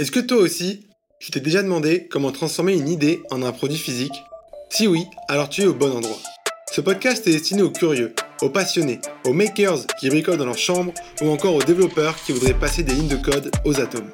[0.00, 0.86] Est-ce que toi aussi,
[1.18, 4.12] tu t'es déjà demandé comment transformer une idée en un produit physique?
[4.70, 6.20] Si oui, alors tu es au bon endroit.
[6.70, 10.94] Ce podcast est destiné aux curieux, aux passionnés, aux makers qui bricolent dans leur chambre
[11.20, 14.12] ou encore aux développeurs qui voudraient passer des lignes de code aux atomes.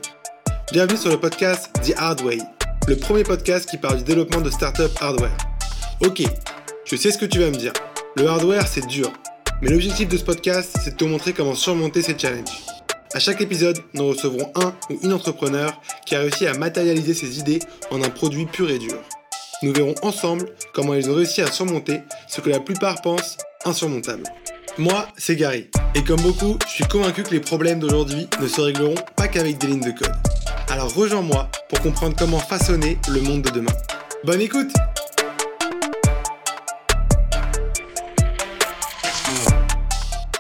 [0.73, 2.39] Bienvenue sur le podcast The Hard Way,
[2.89, 5.37] le premier podcast qui parle du développement de startup hardware.
[6.01, 6.23] Ok,
[6.87, 7.75] je sais ce que tu vas me dire.
[8.17, 9.13] Le hardware, c'est dur.
[9.61, 12.74] Mais l'objectif de ce podcast, c'est de te montrer comment surmonter ces challenges.
[13.15, 17.39] À chaque épisode, nous recevrons un ou une entrepreneur qui a réussi à matérialiser ses
[17.39, 17.61] idées
[17.93, 18.99] en un produit pur et dur.
[19.63, 24.25] Nous verrons ensemble comment ils ont réussi à surmonter ce que la plupart pensent insurmontable.
[24.79, 28.61] Moi, c'est Gary, et comme beaucoup, je suis convaincu que les problèmes d'aujourd'hui ne se
[28.61, 30.13] régleront pas qu'avec des lignes de code.
[30.69, 33.73] Alors rejoins-moi pour comprendre comment façonner le monde de demain.
[34.25, 34.73] Bonne écoute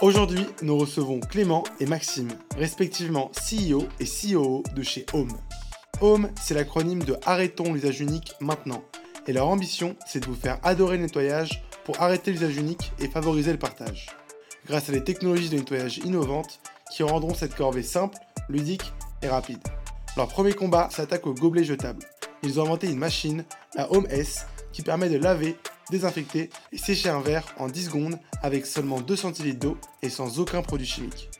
[0.00, 5.32] Aujourd'hui, nous recevons Clément et Maxime, respectivement CEO et COO de chez Home.
[6.00, 8.82] Home, c'est l'acronyme de Arrêtons l'usage unique maintenant.
[9.26, 13.08] Et leur ambition, c'est de vous faire adorer le nettoyage pour arrêter l'usage unique et
[13.08, 14.08] favoriser le partage.
[14.66, 18.92] Grâce à des technologies de nettoyage innovantes qui rendront cette corvée simple, ludique
[19.22, 19.62] et rapide.
[20.16, 22.04] Leur premier combat s'attaque au gobelet jetable.
[22.42, 25.56] Ils ont inventé une machine, la Home S, qui permet de laver,
[25.90, 30.40] désinfecter et sécher un verre en 10 secondes avec seulement 2 centilitres d'eau et sans
[30.40, 31.30] aucun produit chimique.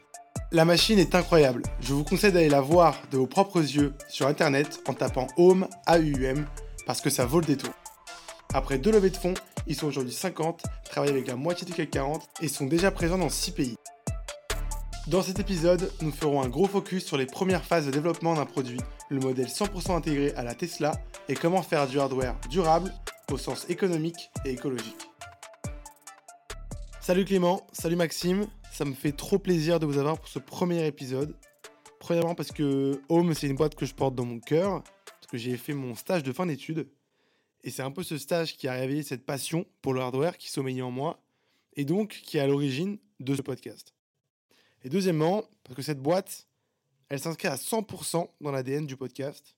[0.53, 4.29] La machine est incroyable, je vous conseille d'aller la voir de vos propres yeux sur
[4.29, 6.47] internet en tapant Home AUM
[6.87, 7.75] parce que ça vaut le détour.
[8.55, 9.35] Après deux levées de fonds,
[9.67, 13.19] ils sont aujourd'hui 50, travaillent avec la moitié du CAC 40 et sont déjà présents
[13.19, 13.77] dans 6 pays.
[15.09, 18.47] Dans cet épisode, nous ferons un gros focus sur les premières phases de développement d'un
[18.47, 18.81] produit,
[19.11, 20.93] le modèle 100% intégré à la Tesla
[21.29, 22.91] et comment faire du hardware durable
[23.31, 25.11] au sens économique et écologique.
[27.03, 30.87] Salut Clément, salut Maxime, ça me fait trop plaisir de vous avoir pour ce premier
[30.87, 31.37] épisode.
[32.01, 35.37] Premièrement parce que Home c'est une boîte que je porte dans mon cœur, parce que
[35.37, 36.89] j'ai fait mon stage de fin d'études,
[37.63, 40.51] et c'est un peu ce stage qui a réveillé cette passion pour le hardware qui
[40.51, 41.21] sommeillait en moi,
[41.77, 43.95] et donc qui est à l'origine de ce podcast.
[44.85, 46.47] Et deuxièmement, parce que cette boîte,
[47.09, 49.57] elle s'inscrit à 100% dans l'ADN du podcast,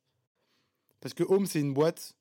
[1.00, 2.16] parce que Home c'est une boîte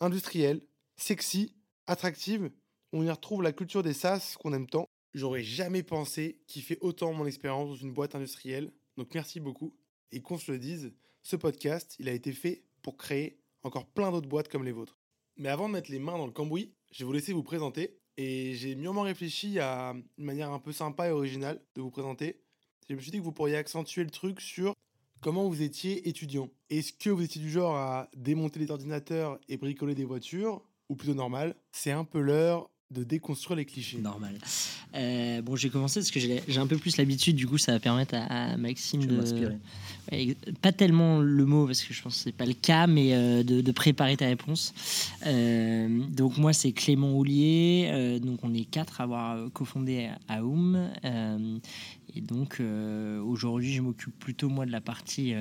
[0.00, 0.62] industrielle,
[0.96, 1.54] sexy,
[1.86, 2.50] attractive.
[2.92, 4.88] On y retrouve la culture des SaaS qu'on aime tant.
[5.14, 8.72] J'aurais jamais pensé kiffer autant mon expérience dans une boîte industrielle.
[8.96, 9.74] Donc merci beaucoup.
[10.10, 10.92] Et qu'on se le dise,
[11.22, 14.98] ce podcast, il a été fait pour créer encore plein d'autres boîtes comme les vôtres.
[15.36, 17.98] Mais avant de mettre les mains dans le cambouis, je vais vous laisser vous présenter.
[18.16, 22.40] Et j'ai mûrement réfléchi à une manière un peu sympa et originale de vous présenter.
[22.88, 24.74] Je me suis dit que vous pourriez accentuer le truc sur
[25.20, 26.50] comment vous étiez étudiant.
[26.68, 30.96] Est-ce que vous étiez du genre à démonter les ordinateurs et bricoler des voitures ou
[30.96, 33.98] plutôt normal C'est un peu l'heure de déconstruire les clichés.
[33.98, 34.38] Normal.
[34.94, 37.80] Euh, bon, j'ai commencé parce que j'ai un peu plus l'habitude, du coup, ça va
[37.80, 39.22] permettre à, Maxime de.
[40.60, 43.42] pas tellement le mot, parce que je pense que c'est pas le cas, mais euh,
[43.42, 44.74] de, préparer ta réponse.
[45.26, 48.18] Euh, donc, moi, c'est Clément Houlier.
[48.22, 50.90] donc, on est quatre à avoir cofondé Aoum.
[52.14, 55.34] Et donc euh, aujourd'hui, je m'occupe plutôt moi de la partie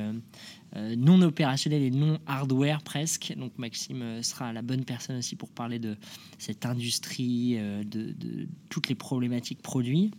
[0.76, 3.34] non opérationnelle et non hardware presque.
[3.38, 5.98] Donc Maxime sera la bonne personne aussi pour parler de
[6.38, 10.12] cette industrie, de, toutes les problématiques produits.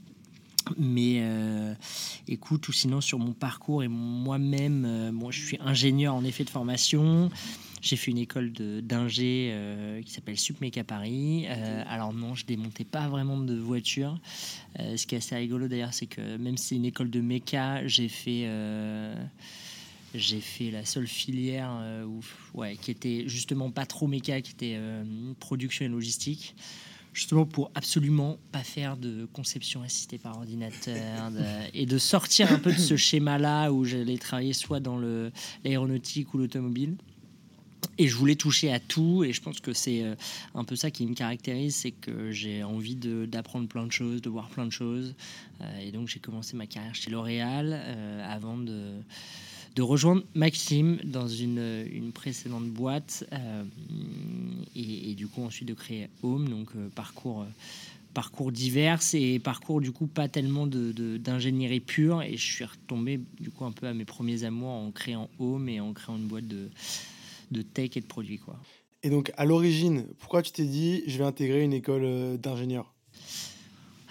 [0.79, 1.23] Mais
[2.29, 6.51] écoute, ou sinon sur mon parcours et moi-même, moi je suis ingénieur en effet de
[6.51, 7.31] formation.
[7.83, 11.47] J'ai fait une école d'ingé euh, qui s'appelle Supmeca Paris.
[11.49, 14.21] Euh, alors non, je démontais pas vraiment de voitures.
[14.79, 17.21] Euh, ce qui est assez rigolo d'ailleurs, c'est que même si c'est une école de
[17.21, 18.49] méca, j'ai fait
[20.15, 21.71] j'ai fait la seule filière
[22.07, 22.21] où,
[22.59, 24.79] ouais, qui était justement pas trop méca, qui était
[25.39, 26.55] production et logistique
[27.13, 31.31] justement pour absolument pas faire de conception assistée par ordinateur
[31.75, 36.39] et de sortir un peu de ce schéma-là où j'allais travailler soit dans l'aéronautique ou
[36.39, 36.97] l'automobile.
[37.99, 40.15] Et je voulais toucher à tout, et je pense que c'est euh,
[40.55, 44.31] un peu ça qui me caractérise, c'est que j'ai envie d'apprendre plein de choses, de
[44.31, 45.15] voir plein de choses.
[45.61, 48.93] Euh, et donc j'ai commencé ma carrière chez L'Oréal euh, avant de,
[49.75, 53.25] de, rejoindre Maxime dans une, une précédente boîte,
[54.75, 57.47] et, du coup ensuite de créer Home, donc parcours
[58.15, 63.21] parcours divers et parcours du coup pas tellement d'ingénierie de, pure et je suis retombé
[63.41, 66.27] du coup un peu à mes premiers amours en créant Home et en créant une
[66.27, 66.69] boîte de,
[67.51, 68.39] de tech et de produits.
[68.39, 68.59] Quoi.
[69.03, 72.92] Et donc, à l'origine, pourquoi tu t'es dit, je vais intégrer une école euh, d'ingénieur?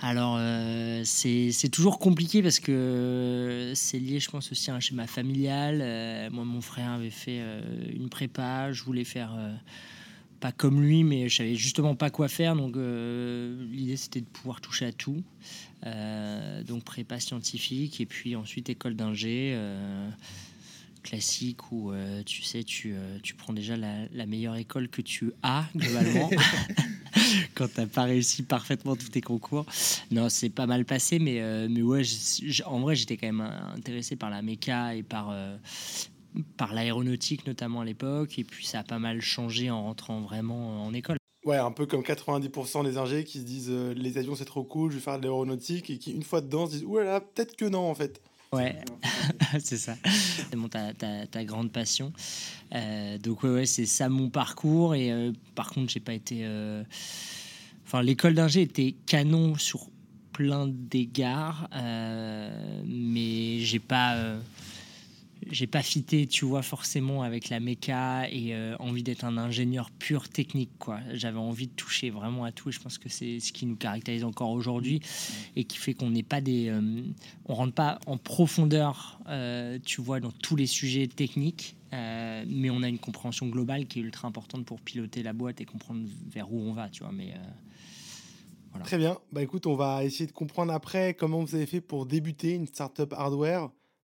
[0.03, 5.05] Alors, euh, c'est toujours compliqué parce que c'est lié, je pense, aussi à un schéma
[5.05, 5.79] familial.
[5.81, 7.39] Euh, moi, mon frère avait fait
[7.93, 9.37] une prépa, je voulais faire
[10.39, 12.55] pas comme lui, mais je savais justement pas quoi faire.
[12.55, 15.21] Donc, l'idée, c'était de pouvoir toucher à tout.
[16.65, 19.55] donc, prépa scientifique et puis ensuite école d'ingé
[21.03, 21.91] classique où
[22.25, 22.95] tu sais, tu,
[23.37, 26.31] prends déjà la, meilleure école que tu as globalement
[27.55, 29.65] quand tu n'as pas réussi parfaitement tous tes concours.
[30.11, 32.03] Non, c'est pas mal passé, mais, mais ouais,
[32.65, 35.33] en vrai, j'étais quand même intéressé par la méca et par,
[36.57, 40.85] par l'aéronautique notamment à l'époque, et puis ça a pas mal changé en rentrant vraiment
[40.85, 41.17] en école.
[41.45, 44.63] Ouais, un peu comme 90% des ingés qui se disent euh, les avions c'est trop
[44.63, 47.55] cool, je vais faire de l'aéronautique, et qui une fois dedans se disent là peut-être
[47.55, 48.21] que non en fait.
[48.53, 48.75] Ouais,
[49.59, 49.95] c'est ça.
[50.05, 52.11] C'est bon, ta, ta, grande passion.
[52.75, 56.45] Euh, donc ouais, ouais c'est ça mon parcours, et euh, par contre j'ai pas été...
[57.91, 59.87] Enfin, l'école d'ingé était canon sur
[60.31, 61.67] plein d'égards,
[62.85, 64.15] mais j'ai pas
[65.49, 69.89] j'ai pas fité, tu vois, forcément avec la méca et euh, envie d'être un ingénieur
[69.91, 70.99] pur technique, quoi.
[71.13, 73.75] J'avais envie de toucher vraiment à tout et je pense que c'est ce qui nous
[73.75, 75.01] caractérise encore aujourd'hui
[75.55, 77.01] et qui fait qu'on n'est pas des, euh,
[77.45, 82.83] on rentre pas en profondeur, euh, tu vois, dans tous les sujets techniques, mais on
[82.83, 86.51] a une compréhension globale qui est ultra importante pour piloter la boîte et comprendre vers
[86.51, 87.11] où on va, tu vois.
[87.11, 87.33] Mais
[88.71, 88.85] voilà.
[88.85, 89.19] Très bien.
[89.31, 92.67] Bah écoute, on va essayer de comprendre après comment vous avez fait pour débuter une
[92.67, 93.69] startup hardware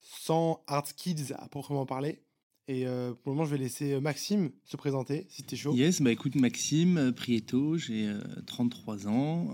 [0.01, 2.23] sans hard skills à proprement parler.
[2.69, 5.57] Et euh, pour le moment, je vais laisser euh, Maxime se présenter, si tu es
[5.57, 5.75] chaud.
[5.75, 8.09] Yes, bah écoute, Maxime euh, Prieto, j'ai
[8.45, 9.53] 33 ans.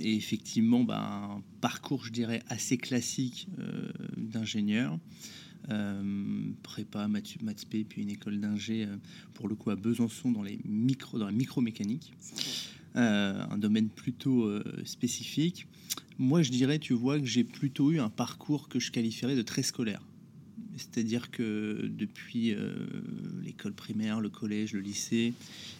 [0.00, 3.48] et effectivement, bah, un parcours, je dirais, assez classique
[4.18, 4.98] d'ingénieur.
[6.62, 8.86] prépa, maths, maths puis une école d'ingé,
[9.32, 12.12] pour le coup, à Besançon, dans, les micro, dans la micromécanique.
[12.94, 14.50] Un domaine plutôt
[14.84, 15.66] spécifique.
[16.18, 19.42] Moi, je dirais, tu vois, que j'ai plutôt eu un parcours que je qualifierais de
[19.42, 20.00] très scolaire.
[20.76, 22.72] C'est-à-dire que depuis euh,
[23.44, 25.32] l'école primaire, le collège, le lycée,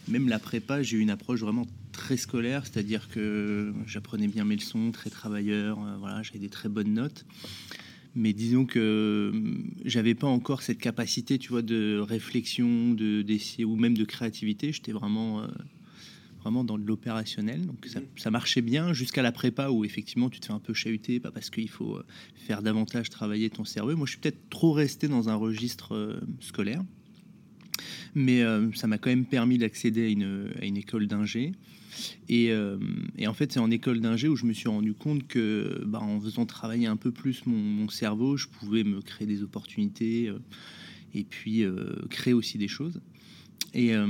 [0.08, 4.54] même la prépa, j'ai eu une approche vraiment très scolaire, c'est-à-dire que j'apprenais bien mes
[4.54, 7.26] leçons, très travailleur, euh, voilà, j'avais des très bonnes notes.
[8.14, 13.64] Mais disons que euh, j'avais pas encore cette capacité, tu vois, de réflexion, de d'essai
[13.64, 14.72] ou même de créativité.
[14.72, 15.44] J'étais vraiment
[16.44, 17.66] vraiment dans l'opérationnel.
[17.66, 20.74] Donc ça, ça, marchait bien jusqu'à la prépa où effectivement tu te fais un peu
[20.74, 22.04] chahuter, pas parce qu'il faut euh,
[22.36, 23.96] faire davantage travailler ton cerveau.
[23.96, 26.84] Moi je suis peut-être trop resté dans un registre euh, scolaire.
[28.14, 31.52] Mais euh, ça m'a quand même permis d'accéder à une, à une, école d'ingé.
[32.28, 32.50] Et,
[33.18, 36.00] et, en fait, c'est en école d'ingé où je me suis rendu compte que, bah,
[36.00, 40.32] en faisant travailler un peu plus mon, mon, cerveau, je pouvais me créer des opportunités
[41.12, 41.64] et puis
[42.10, 43.00] créer aussi des choses.
[43.74, 44.06] Et euh,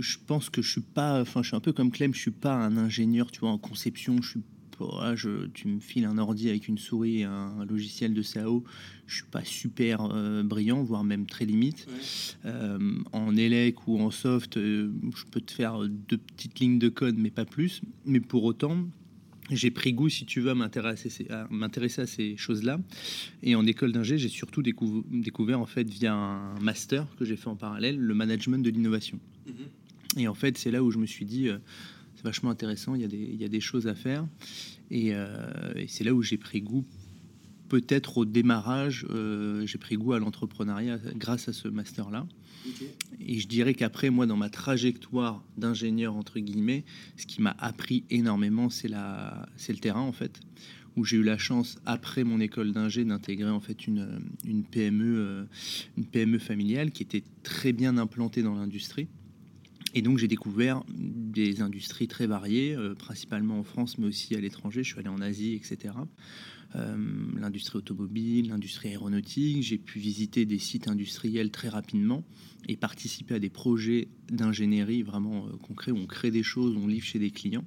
[0.00, 2.30] je pense que je suis pas, enfin, je suis un peu comme Clem, je suis
[2.32, 4.20] pas un ingénieur, tu vois, en conception.
[4.20, 4.40] Je suis
[4.76, 8.64] pas, je, tu me files un ordi avec une souris et un, logiciel de CAO,
[9.06, 11.86] je suis pas super euh, brillant, voire même très limite.
[12.44, 12.78] Euh,
[13.12, 17.30] en ELEC ou en soft, je peux te faire deux petites lignes de code, mais
[17.30, 17.82] pas plus.
[18.04, 18.88] Mais pour autant,
[19.56, 22.80] j'ai pris goût, si tu veux, à m'intéresser à, ces choses-là.
[23.42, 27.48] Et en école d'ingé, j'ai surtout découvert, en fait, via un master que j'ai fait
[27.48, 29.18] en parallèle, le management de l'innovation.
[29.46, 30.20] Mm-hmm.
[30.20, 31.58] Et en fait, c'est là où je me suis dit, euh,
[32.16, 34.26] c'est vachement intéressant, il y, a des, il y a des choses à faire.
[34.90, 36.84] Et, euh, et c'est là où j'ai pris goût,
[37.72, 42.26] peut-être au démarrage, euh, j'ai pris goût à l'entrepreneuriat grâce à ce master-là.
[43.20, 46.84] Et je dirais qu'après, moi, dans ma trajectoire d'ingénieur, entre guillemets,
[47.16, 50.40] ce qui m'a appris énormément, c'est le terrain, en fait,
[50.96, 55.18] où j'ai eu la chance, après mon école d'ingé, d'intégrer en fait une, une, PME,
[55.18, 55.44] euh,
[55.96, 59.08] une PME familiale qui était très bien implantée dans l'industrie.
[59.94, 64.40] Et donc j'ai découvert des industries très variées, euh, principalement en France, mais aussi à
[64.40, 64.82] l'étranger.
[64.82, 65.94] Je suis allé en Asie, etc.
[66.74, 66.96] Euh,
[67.38, 69.62] l'industrie automobile, l'industrie aéronautique.
[69.62, 72.24] J'ai pu visiter des sites industriels très rapidement
[72.68, 76.86] et participer à des projets d'ingénierie vraiment euh, concrets où on crée des choses, on
[76.86, 77.64] livre chez des clients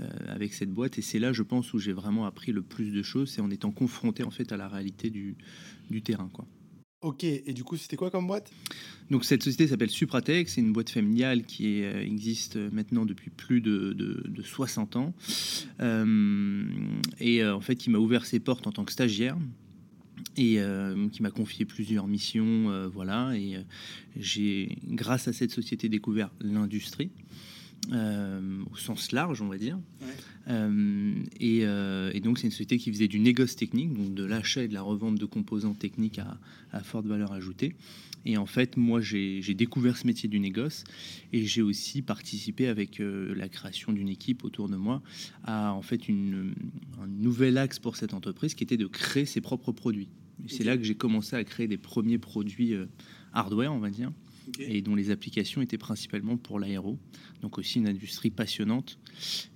[0.00, 0.98] euh, avec cette boîte.
[0.98, 3.50] Et c'est là, je pense, où j'ai vraiment appris le plus de choses, c'est en
[3.50, 5.36] étant confronté en fait à la réalité du,
[5.90, 6.46] du terrain, quoi.
[7.04, 8.50] Ok, et du coup, c'était quoi comme boîte?
[9.10, 13.60] Donc, cette société s'appelle Supratech, c'est une boîte familiale qui euh, existe maintenant depuis plus
[13.60, 15.12] de, de, 60 ans.
[15.80, 16.64] Euh,
[17.20, 19.36] et euh, en fait, qui m'a ouvert ses portes en tant que stagiaire
[20.38, 20.58] et
[21.12, 22.88] qui m'a confié plusieurs missions.
[22.88, 23.58] voilà, et
[24.16, 27.10] j'ai, grâce à cette société, découvert l'industrie.
[27.92, 29.78] Au sens large, on va dire.
[31.40, 34.68] et, et, donc, c'est une société qui faisait du négoce technique, donc de l'achat et
[34.68, 36.38] de la revente de composants techniques à,
[36.72, 37.74] à forte valeur ajoutée.
[38.26, 40.84] Et en fait, moi, j'ai découvert ce métier du négoce
[41.32, 45.02] et j'ai aussi participé avec euh, la création d'une équipe autour de moi
[45.44, 46.54] à en fait une,
[47.02, 50.08] un nouvel axe pour cette entreprise qui était de créer ses propres produits.
[50.46, 52.86] C'est là que j'ai commencé à créer des premiers produits euh,
[53.32, 54.10] hardware, on va dire.
[54.58, 56.98] Et dont les applications étaient principalement pour l'aéro.
[57.42, 58.98] Donc aussi une industrie passionnante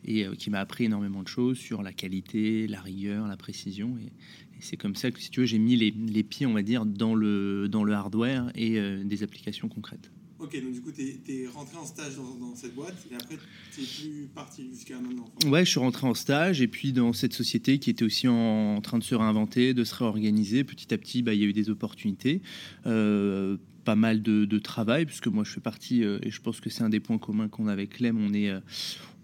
[0.04, 3.96] et euh, qui m'a appris énormément de choses sur la qualité, la rigueur, la précision.
[3.98, 4.12] Et,
[4.60, 6.84] c'est comme ça que, si tu veux, j'ai mis les, les, pieds, on va dire,
[6.84, 10.10] dans le, dans le hardware et euh, des applications concrètes.
[10.40, 13.36] Ok, donc du coup, tu es, rentré en stage dans, cette boîte et après,
[13.74, 17.32] tu plus parti jusqu'à maintenant Ouais, je suis rentré en stage et puis dans cette
[17.32, 20.62] société qui était aussi en, train de se réinventer, de se réorganiser.
[20.62, 22.40] Petit à petit, bah, il y a eu des opportunités.
[22.86, 23.56] Euh,
[23.88, 26.82] pas mal de, travail, puisque moi je fais partie, euh, et je pense que c'est
[26.82, 28.60] un des points communs qu'on a avec Clem, on est, euh,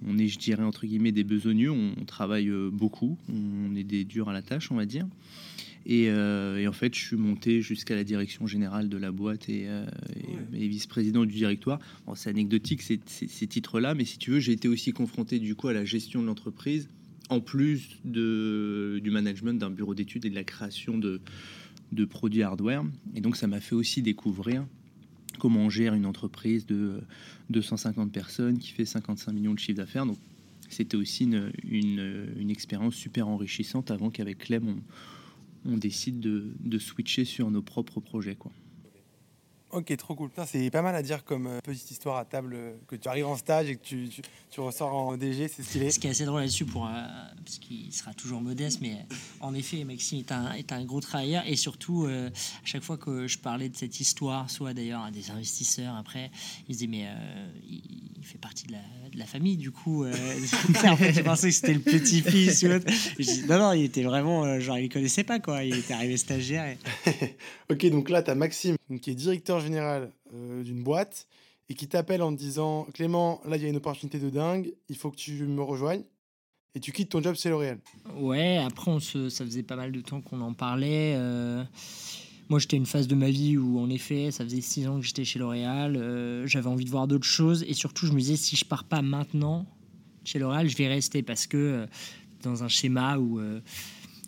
[0.07, 4.05] on est, je dirais, entre guillemets, des besogneux, on, travaille euh, beaucoup, on est des
[4.05, 5.07] durs à la tâche, on va dire.
[5.85, 9.69] Et, en fait, je suis monté jusqu'à la direction générale de la boîte et,
[10.51, 11.79] vice-président du directoire.
[12.15, 15.69] c'est anecdotique ces, ces, titres-là, mais si tu veux, j'ai été aussi confronté du coup
[15.69, 16.89] à la gestion de l'entreprise,
[17.29, 21.21] en plus de, du management d'un bureau d'études et de la création de,
[21.93, 22.85] de produits hardware.
[23.15, 24.67] Et donc ça m'a fait aussi découvrir
[25.39, 27.03] comment on gère une entreprise de
[27.51, 30.07] 250 personnes qui fait 55 millions de chiffre d'affaires.
[30.07, 30.19] Donc
[30.69, 36.79] c'était aussi une, une, expérience super enrichissante avant qu'avec Clem, on, on décide de, de,
[36.79, 38.35] switcher sur nos propres projets.
[38.35, 38.53] Quoi.
[39.75, 40.31] Ok, trop cool.
[40.47, 43.27] C'est pas mal à dire comme euh, petite histoire à table euh, que tu arrives
[43.27, 44.09] en stage et que tu,
[44.49, 45.91] tu, ressors en DG, c'est stylé.
[45.91, 46.91] Ce qui est assez drôle là-dessus, pour, euh,
[47.45, 48.99] parce qu'il sera toujours modeste, mais
[49.41, 52.31] en effet, Maxime est un, est un gros travailleur et surtout, à
[52.65, 56.31] chaque fois que je parlais de cette histoire, soit d'ailleurs à des investisseurs après,
[56.69, 57.09] ils se disaient, mais
[57.69, 58.79] il, fait partie de la,
[59.13, 60.07] de la famille, du coup.
[60.07, 62.87] en fait, je pensais que c'était le petit-fils ou autre.
[63.49, 65.63] non, non, il était vraiment, genre, il connaissait pas, quoi.
[65.65, 66.77] Il était arrivé stagiaire.
[67.71, 71.27] ok, donc là, tu as Maxime, qui est directeur général euh, d'une boîte
[71.69, 74.73] et qui t'appelle en te disant Clément, là il y a une opportunité de dingue,
[74.89, 76.05] il faut que tu me rejoignes.
[76.77, 77.79] Et tu quittes ton job chez L'Oréal.
[78.17, 81.15] Ouais, après on se, ça faisait pas mal de temps qu'on en parlait.
[81.17, 81.63] Euh,
[82.49, 85.07] moi j'étais une phase de ma vie où en effet ça faisait six ans que
[85.07, 85.97] j'étais chez L'Oréal.
[85.97, 88.85] Euh, j'avais envie de voir d'autres choses et surtout je me disais si je pars
[88.85, 89.67] pas maintenant
[90.25, 91.87] chez L'Oréal, je vais rester parce que
[92.43, 93.41] dans un schéma où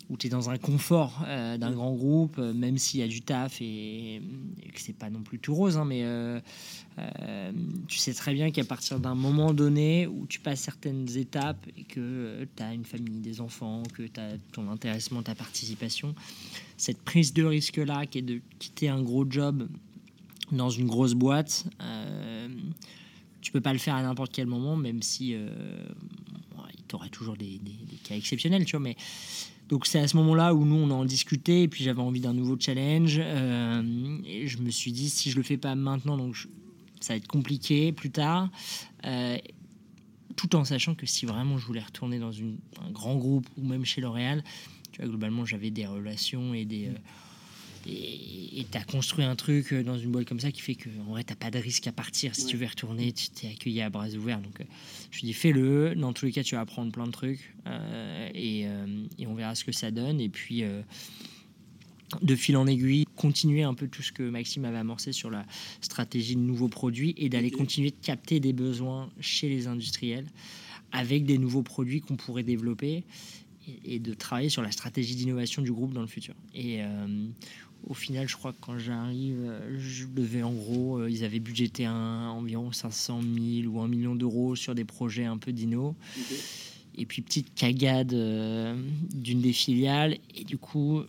[0.09, 3.07] où tu es dans un confort euh, d'un grand groupe, euh, même s'il y a
[3.07, 4.21] du taf et,
[4.73, 6.39] que c'est pas non plus tout rose, hein, mais euh,
[7.87, 11.83] tu sais très bien qu'à partir d'un moment donné où tu passes certaines étapes et
[11.83, 16.15] que tu as une famille, des enfants, que tu as ton intéressement, ta participation,
[16.77, 19.67] cette prise de risque-là qui est de quitter un gros job
[20.51, 21.65] dans une grosse boîte,
[23.41, 27.59] tu peux pas le faire à n'importe quel moment, même si il t'aurait toujours des,
[27.59, 28.95] des, des, cas exceptionnels, tu vois, mais
[29.69, 32.33] donc c'est à ce moment-là où nous on en discutait et puis j'avais envie d'un
[32.33, 33.19] nouveau challenge.
[33.19, 36.35] Euh, et je me suis dit si je le fais pas maintenant donc
[36.99, 38.49] ça va être compliqué plus tard.
[39.05, 39.37] Euh,
[40.35, 43.85] tout en sachant que si vraiment je voulais retourner dans un grand groupe ou même
[43.85, 44.43] chez L'Oréal
[44.91, 46.93] tu vois globalement j'avais des relations et des euh,
[47.87, 50.89] et tu as construit un truc euh, dans une boîte comme ça qui fait que
[51.07, 52.33] en vrai, tu pas de risque à partir.
[52.35, 54.41] Si tu veux retourner, tu t'es accueilli à bras ouverts.
[54.41, 54.65] Donc, euh,
[55.11, 55.93] je dis, fais-le.
[55.95, 58.61] Dans tous les cas, tu vas apprendre plein de trucs euh, et,
[59.19, 60.19] et, on verra ce que ça donne.
[60.19, 60.63] Et puis,
[62.21, 65.45] de fil en aiguille, continuer un peu tout ce que Maxime avait amorcé sur la
[65.81, 70.27] stratégie de nouveaux produits et d'aller continuer de capter des besoins chez les industriels
[70.91, 73.03] avec des nouveaux produits qu'on pourrait développer
[73.83, 76.33] et, de travailler sur la stratégie d'innovation du groupe dans le futur.
[76.55, 76.81] Et
[77.85, 81.39] au final, je crois que quand j'arrive, euh, je devais en gros, euh, ils avaient
[81.39, 85.95] budgété un, environ 500 000 ou 1 million d'euros sur des projets un peu dino.
[86.99, 88.75] Et puis, petite cagade euh,
[89.13, 90.17] d'une des filiales.
[90.35, 91.03] Et du coup,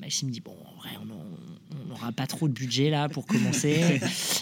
[0.00, 4.00] Maxime me dit Bon, en vrai, on n'aura pas trop de budget là pour commencer.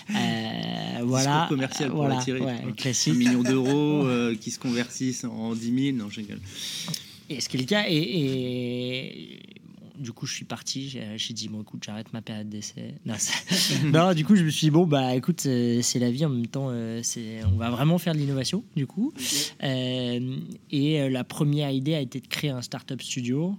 [1.02, 1.46] voilà.
[1.48, 2.40] commercial pour voilà, attirer.
[2.40, 4.06] Un million d'euros
[4.40, 5.96] qui se convertissent en 10 000.
[5.98, 6.40] Non, je rigole.
[7.28, 7.84] Et ce qui est le cas.
[7.86, 9.49] et, et
[10.00, 10.98] du coup, je suis parti.
[11.16, 12.94] J'ai dit, bon, écoute, j'arrête ma période d'essai.
[13.84, 16.24] Non, du coup, je me suis dit, bon, bah, écoute, euh, c'est la vie.
[16.24, 19.12] En même temps, euh, c'est, on va vraiment faire de l'innovation, du coup.
[19.62, 20.36] Euh,
[20.70, 23.56] et la première idée a été de créer un startup studio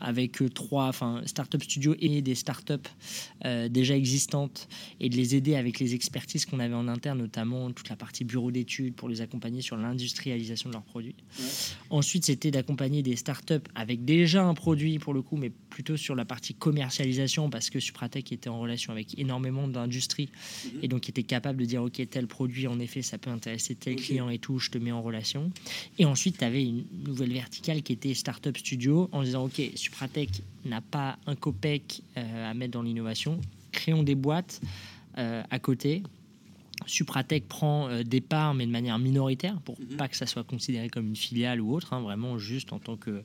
[0.00, 2.74] avec trois, enfin, startup studio et des startups
[3.70, 4.68] déjà existantes
[5.00, 8.24] et de les aider avec les expertises qu'on avait en interne, notamment toute la partie
[8.24, 11.16] bureau d'études pour les accompagner sur l'industrialisation de leurs produits.
[11.90, 16.14] Ensuite, c'était d'accompagner des startups avec déjà un produit pour le coup, mais plutôt sur
[16.14, 20.28] la partie commercialisation parce que Supratech était en relation avec énormément d'industries
[20.64, 20.80] mhm.
[20.82, 23.96] et donc était capable de dire ok tel produit en effet ça peut intéresser tel
[23.96, 25.50] client et tout, je te mets en relation.
[25.98, 30.42] Et ensuite tu avais une nouvelle verticale qui était Startup Studio en disant ok Supratech
[30.64, 33.40] n'a pas un copec euh, à mettre dans l'innovation,
[33.72, 34.60] créons des boîtes
[35.18, 36.02] euh, à côté
[36.88, 39.96] Supratech prend euh, des parts, mais de manière minoritaire, pour Mhm.
[39.96, 42.96] pas que ça soit considéré comme une filiale ou autre, hein, vraiment juste en tant
[42.96, 43.22] que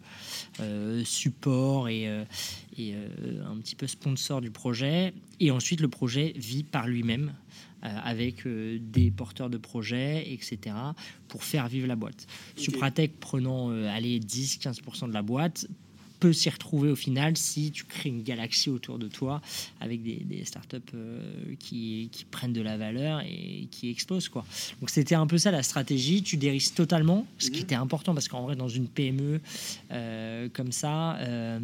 [0.59, 2.25] euh, support et, euh,
[2.77, 5.13] et, un petit peu sponsor du projet.
[5.39, 7.33] Et ensuite, le projet vit par lui-même.
[8.05, 10.73] avec des porteurs de projets, etc.,
[11.27, 12.27] pour faire vivre la boîte.
[12.55, 15.67] Supratech prenant allez, 10-15% de la boîte
[16.23, 19.41] peut s'y retrouver au final si tu crées une galaxie autour de toi
[19.81, 21.19] avec des, des startups euh,
[21.59, 24.29] qui, qui prennent de la valeur et qui explosent.
[24.29, 24.45] Quoi.
[24.79, 26.23] Donc c'était un peu ça la stratégie.
[26.23, 27.63] Tu dérisques totalement, ce qui Mhm.
[27.65, 29.41] était important parce qu'en vrai, dans une PME
[29.91, 31.59] euh, comme ça, euh,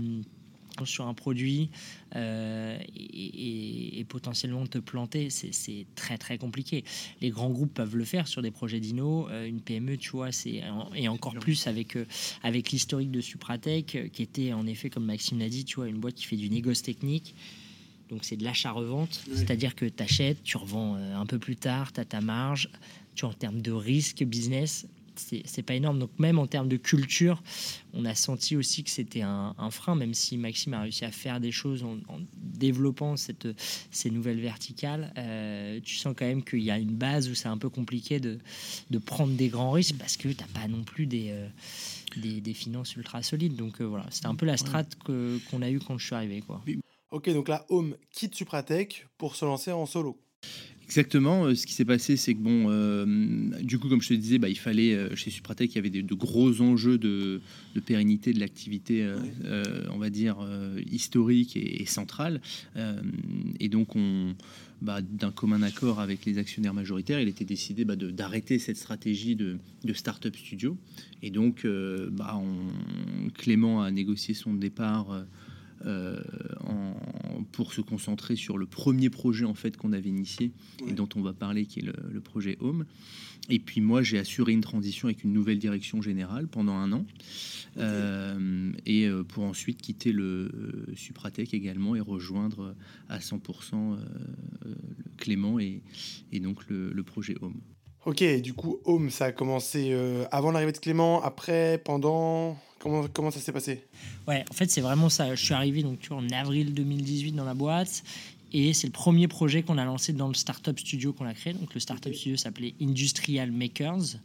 [0.86, 1.70] sur un produit
[2.16, 6.84] euh, et, et- et potentiellement te planter, c'est très très compliqué.
[7.22, 9.28] Les grands groupes peuvent le faire sur des projets d'INO.
[9.30, 10.62] euh, une PME, tu vois, c'est
[10.96, 12.06] et encore plus avec euh,
[12.44, 16.00] avec l'historique de Supratech, qui était en effet, comme Maxime l'a dit, tu vois, une
[16.00, 17.36] boîte qui fait du négoce technique.
[18.10, 22.00] Donc c'est de l'achat-revente, c'est-à-dire que tu achètes, tu revends un peu plus tard, tu
[22.00, 22.70] as ta marge.
[23.16, 24.88] Tu en termes de risque business,
[25.46, 26.00] c'est pas énorme.
[26.00, 27.44] Donc même en termes de culture,
[27.94, 31.12] on a senti aussi que c'était un, un frein, même si Maxime a réussi à
[31.12, 33.48] faire des choses en, en développant cette,
[33.92, 35.14] ces nouvelles verticales.
[35.18, 38.20] euh, tu sens quand même qu'il y a une base où c'est un peu compliqué
[38.20, 38.40] de,
[38.90, 41.48] de prendre des grands risques parce que tu n'as pas non plus des, euh,
[42.18, 43.56] des, des finances ultra solides.
[43.56, 46.16] Donc euh, voilà, c'était un peu la strat que- qu'on a eu quand je suis
[46.16, 46.42] arrivé.
[46.42, 46.62] Quoi.
[47.12, 50.20] Ok, donc là, Home quitte Supratech pour se lancer en solo.
[50.90, 51.46] Exactement.
[51.46, 53.06] euh, Ce qui s'est passé, c'est que bon, euh,
[53.62, 55.92] du coup, comme je te disais, bah, il fallait euh, chez Supratech, il y avait
[55.92, 57.42] des- de gros enjeux de,
[57.76, 59.64] de pérennité de l'activité, Ouais.
[59.94, 60.38] on va dire
[60.92, 62.42] historique et, et centrale.
[63.60, 64.34] Et donc, on,
[64.82, 68.78] bah, d'un commun accord avec les actionnaires majoritaires, il était décidé bah, de- d'arrêter cette
[68.78, 70.76] stratégie de, de start-up studio.
[71.22, 75.24] Et donc, on- Clément a négocié son départ.
[75.86, 76.22] Euh,
[76.62, 76.96] en-
[77.52, 80.92] pour se concentrer sur le premier projet en fait qu'on avait initié Ouais.
[80.92, 82.86] et dont on va parler, qui est le, le projet Home.
[83.50, 87.06] Et puis moi, j'ai assuré une transition avec une nouvelle direction générale pendant un an,
[87.78, 92.76] Euh, et euh, pour ensuite quitter le Supratech également et rejoindre
[93.10, 93.98] à 100% euh,
[94.66, 94.76] euh,
[95.18, 95.82] Clément et,
[96.32, 97.60] et donc le, le projet Home.
[98.06, 102.58] Ok, du coup, Home, ça a commencé euh, avant l'arrivée de Clément, après, pendant.
[102.80, 103.84] Comment, comment ça s'est passé?
[104.26, 105.36] Ouais, en fait, c'est vraiment ça.
[105.36, 108.04] Je suis arrivé donc, tu vois, en avril 2018 dans la boîte.
[108.54, 111.54] Et c'est le premier projet qu'on a lancé dans le startup studio qu'on a créé.
[111.54, 114.16] Donc, le startup studio s'appelait Industrial Makers.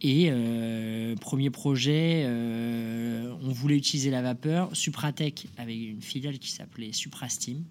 [0.00, 4.70] Et euh, premier projet, euh, on voulait utiliser la vapeur.
[4.72, 7.64] Supratech avait une filiale qui s'appelait Suprasteam,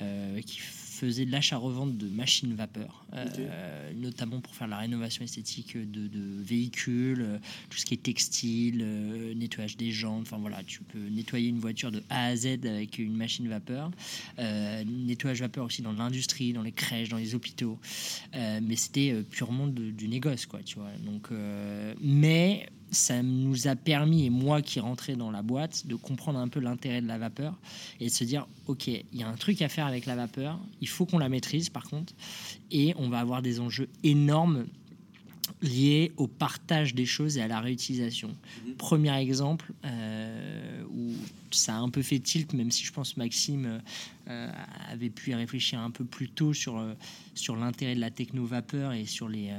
[0.00, 0.60] euh, qui
[0.94, 6.42] faisait de l'achat-revente de machines vapeur, euh, notamment pour faire la rénovation esthétique de, de
[6.42, 7.38] véhicules, euh,
[7.70, 10.22] tout ce qui est textile, euh, nettoyage des jantes.
[10.22, 13.90] Enfin voilà, tu peux nettoyer une voiture de A à Z avec une machine vapeur.
[14.38, 17.78] Euh, nettoyage vapeur aussi dans l'industrie, dans les crèches, dans les hôpitaux.
[18.32, 20.90] Mais c'était purement de- du négoce, quoi, tu vois.
[21.04, 21.28] Donc,
[22.00, 26.48] mais ça nous a permis, et moi qui rentrais dans la boîte, de comprendre un
[26.48, 27.54] peu l'intérêt de la vapeur
[28.00, 30.58] et de se dire, ok, il y a un truc à faire avec la vapeur,
[30.80, 32.14] il faut qu'on la maîtrise par contre,
[32.70, 34.66] et on va avoir des enjeux énormes
[35.60, 38.34] liés au partage des choses et à la réutilisation.
[38.78, 41.12] Premier exemple euh, où
[41.50, 43.80] ça a un peu fait tilt, même si je pense Maxime
[44.28, 44.52] euh,
[44.88, 46.94] avait pu y réfléchir un peu plus tôt sur, euh,
[47.34, 49.50] sur l'intérêt de la techno-vapeur et sur les,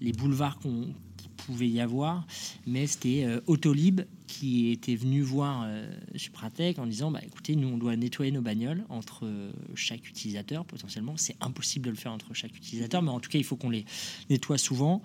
[0.00, 0.94] les boulevards qu'on
[1.36, 2.26] pouvait y avoir.
[2.66, 7.68] Mais c'était euh, Autolib qui était venu voir euh, Supratech en disant bah, écoutez, nous,
[7.68, 11.16] on doit nettoyer nos bagnoles entre euh, chaque utilisateur potentiellement.
[11.16, 13.70] C'est impossible de le faire entre chaque utilisateur, mais en tout cas, il faut qu'on
[13.70, 13.84] les
[14.30, 15.02] nettoie souvent.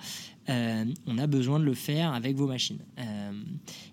[0.50, 2.80] Euh, on a besoin de le faire avec vos machines.
[2.98, 3.32] Euh,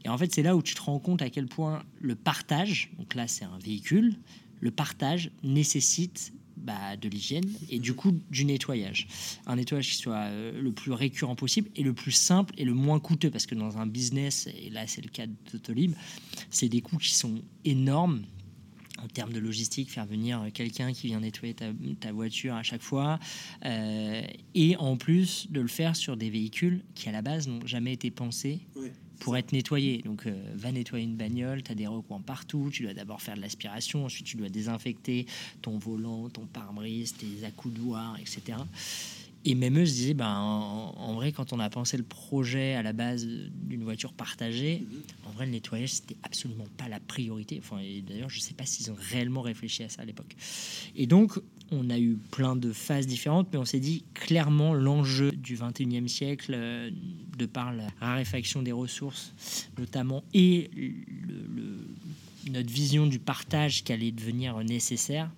[0.04, 2.90] et en fait, c'est là où tu te rends compte à quel point le partage,
[2.98, 4.14] donc là, c'est un véhicule,
[4.60, 6.32] le partage nécessite
[6.66, 9.06] bah, de l'hygiène et du coup du nettoyage.
[9.46, 12.74] Un nettoyage qui soit euh, le plus récurrent possible et le plus simple et le
[12.74, 15.92] moins coûteux parce que dans un business, et là c'est le cas d'Autolib,
[16.50, 18.22] c'est des coûts qui sont énormes
[19.02, 21.66] en termes de logistique, faire venir quelqu'un qui vient nettoyer ta,
[22.00, 23.20] ta voiture à chaque fois,
[23.64, 24.22] euh,
[24.54, 27.92] et en plus de le faire sur des véhicules qui à la base n'ont jamais
[27.92, 28.60] été pensés
[29.20, 30.02] pour être nettoyés.
[30.02, 33.36] Donc euh, va nettoyer une bagnole, tu as des recoins partout, tu dois d'abord faire
[33.36, 35.26] de l'aspiration, ensuite tu dois désinfecter
[35.62, 38.58] ton volant, ton pare-brise, tes accoudoirs, etc.
[39.48, 42.74] Et même eux se disaient, ben, en, en vrai, quand on a pensé le projet
[42.74, 44.84] à la base d'une voiture partagée,
[45.24, 47.60] en vrai, le nettoyage, c'était absolument pas la priorité.
[47.62, 50.34] Enfin, et d'ailleurs, je sais pas s'ils ont réellement réfléchi à ça à l'époque.
[50.96, 51.38] Et donc,
[51.72, 56.08] on a eu plein de phases différentes, mais on s'est dit clairement l'enjeu du 21e
[56.08, 56.90] siècle, euh,
[57.36, 59.34] de par la raréfaction des ressources,
[59.78, 60.70] notamment, et
[62.50, 65.30] notre vision du partage qui allait devenir nécessaire,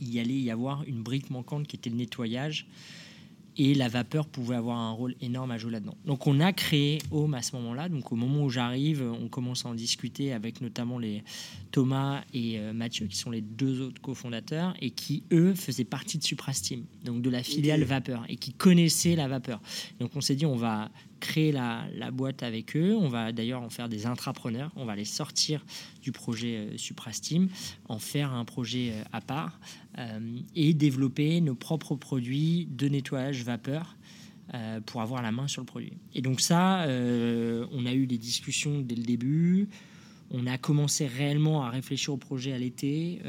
[0.00, 2.66] il y allait y avoir une brique manquante qui était le nettoyage.
[3.62, 5.94] Et la vapeur pouvait avoir un rôle énorme à jouer là-dedans.
[6.06, 7.90] Donc on a créé Home à ce moment-là.
[7.90, 11.22] Donc au moment où j'arrive, on commence à en discuter avec notamment les
[11.70, 16.16] Thomas et euh, Mathieu, qui sont les deux autres cofondateurs, et qui, eux, faisaient partie
[16.16, 19.60] de Suprasteam, donc de la filiale vapeur, et qui connaissaient la vapeur.
[20.00, 22.96] Donc on s'est dit, on va créer la, boîte avec eux.
[22.96, 24.72] On va d'ailleurs en faire des intrapreneurs.
[24.74, 25.64] On va les sortir
[26.02, 27.48] du projet euh, Suprasteam,
[27.88, 29.60] en faire un projet euh, à part
[30.54, 33.96] et développer nos propres produits de nettoyage vapeur.
[34.86, 35.92] pour avoir la main sur le produit.
[36.12, 39.68] Et donc ça, on a eu des discussions dès le début.
[40.32, 43.20] On a commencé réellement à réfléchir au projet à l'été.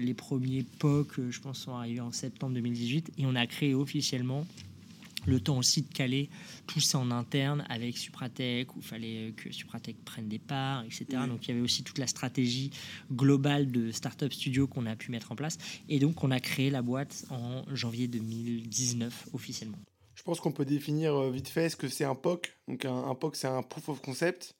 [0.00, 3.12] les premiers POC, je pense, sont arrivés en septembre 2018.
[3.16, 4.46] Et on a créé officiellement
[5.26, 6.30] le temps aussi de caler
[6.66, 11.06] tout ça en interne avec Supratech, où il fallait que Supratech prenne des parts, etc.
[11.28, 12.70] Donc il y avait aussi toute la stratégie
[13.12, 15.58] globale de Startup Studio qu'on a pu mettre en place.
[15.88, 19.78] Et donc on a créé la boîte en janvier 2019 officiellement.
[20.14, 22.58] Je pense qu'on peut définir euh, vite fait ce que c'est un POC.
[22.66, 24.57] Donc un, un POC, c'est un Proof of Concept.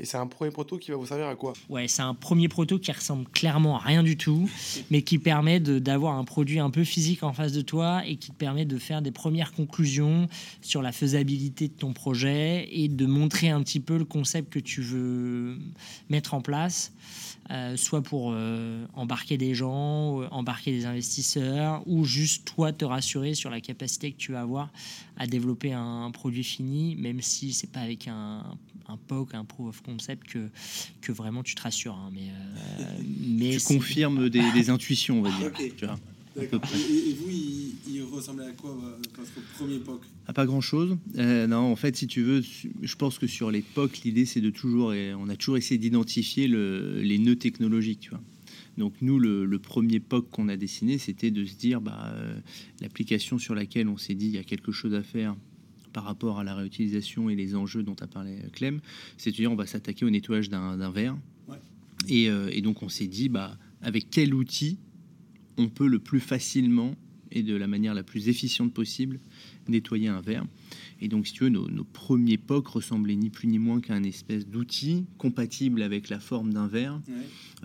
[0.00, 1.54] Et c'est un premier proto qui va vous servir à quoi?
[1.68, 4.48] Ouais, c'est un premier proto qui ressemble clairement à rien du tout,
[4.92, 8.30] mais qui permet d'avoir un produit un peu physique en face de toi et qui
[8.30, 10.28] te permet de faire des premières conclusions
[10.62, 14.60] sur la faisabilité de ton projet et de montrer un petit peu le concept que
[14.60, 15.58] tu veux
[16.08, 16.92] mettre en place.
[17.50, 22.84] Euh, soit pour euh, embarquer des gens, euh, embarquer des investisseurs, ou juste toi te
[22.84, 24.68] rassurer sur la capacité que tu vas avoir
[25.16, 28.44] à développer un, produit fini, même si c'est pas avec un,
[28.86, 30.48] un POC, un proof of concept que,
[31.00, 31.94] que vraiment tu te rassures.
[31.94, 32.10] Hein.
[32.12, 32.28] mais,
[33.50, 35.52] mais tu confirmes des, intuitions, on va dire.
[35.76, 35.98] Tu vois
[36.40, 40.02] et, vous, il, ressemblait à quoi votre premier POC?
[40.26, 40.96] À pas grand-chose.
[41.16, 42.44] Euh, non, en fait, si tu veux,
[42.80, 44.94] je pense que sur les POC, l'idée, c'est de toujours...
[45.18, 48.20] On a toujours essayé d'identifier le, les nœuds technologiques, tu vois.
[48.78, 52.38] Donc nous, le, premier POC qu'on a dessiné, c'était de se dire, bah, euh,
[52.80, 55.34] l'application sur laquelle on s'est dit, il y a quelque chose à faire
[55.98, 58.80] par rapport à la réutilisation et les enjeux dont a parlé Clem,
[59.16, 61.18] c'est de dire, on va s'attaquer au nettoyage d'un verre.
[62.06, 64.78] Et, euh, et, donc on s'est dit, bah, avec quel outil
[65.56, 66.94] on peut le plus facilement
[67.32, 69.18] et de la manière la plus efficiente possible
[69.66, 70.46] nettoyer un verre.
[71.00, 74.04] Et donc, si tu veux, nos, premiers POC ressemblaient ni plus ni moins qu'à un
[74.04, 77.00] espèce d'outil compatible avec la forme d'un verre,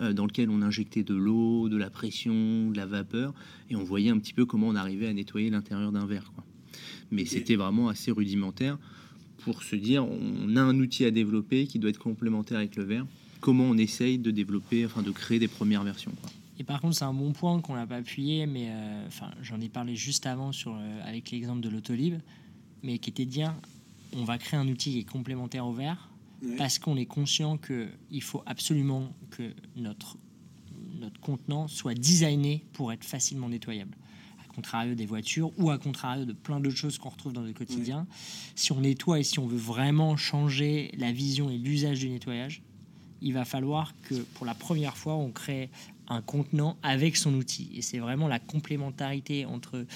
[0.00, 3.32] euh, dans lequel on injectait de l'eau, de la pression, de la vapeur,
[3.70, 6.32] et on voyait un petit peu comment on arrivait à nettoyer l'intérieur d'un verre.
[6.34, 6.44] Quoi.
[7.14, 8.78] Mais c'était vraiment assez rudimentaire
[9.38, 12.84] pour se dire, on a un outil à développer qui doit être complémentaire avec le
[12.84, 13.06] verre.
[13.40, 16.12] Comment on essaye de développer, enfin de créer des premières versions.
[16.20, 16.30] Quoi.
[16.58, 19.60] Et par contre, c'est un bon point qu'on n'a pas appuyé, mais euh, enfin, j'en
[19.60, 22.14] ai parlé juste avant sur, euh, avec l'exemple de l'autolib,
[22.82, 23.54] mais qui était de dire
[24.16, 26.08] on va créer un outil qui est complémentaire au verre
[26.58, 30.18] parce qu'on est conscient qu'il faut absolument que notre,
[31.00, 33.96] notre contenant soit designé pour être facilement nettoyable.
[34.54, 38.06] Contrario des voitures ou à contrario de plein d'autres choses qu'on retrouve dans le quotidien.
[38.54, 42.62] Si on nettoie et si on veut vraiment changer la vision et l'usage du nettoyage,
[43.20, 45.70] il va falloir que pour la première fois, on crée
[46.08, 47.70] un contenant avec son outil.
[47.74, 49.86] Et c'est vraiment la complémentarité entre,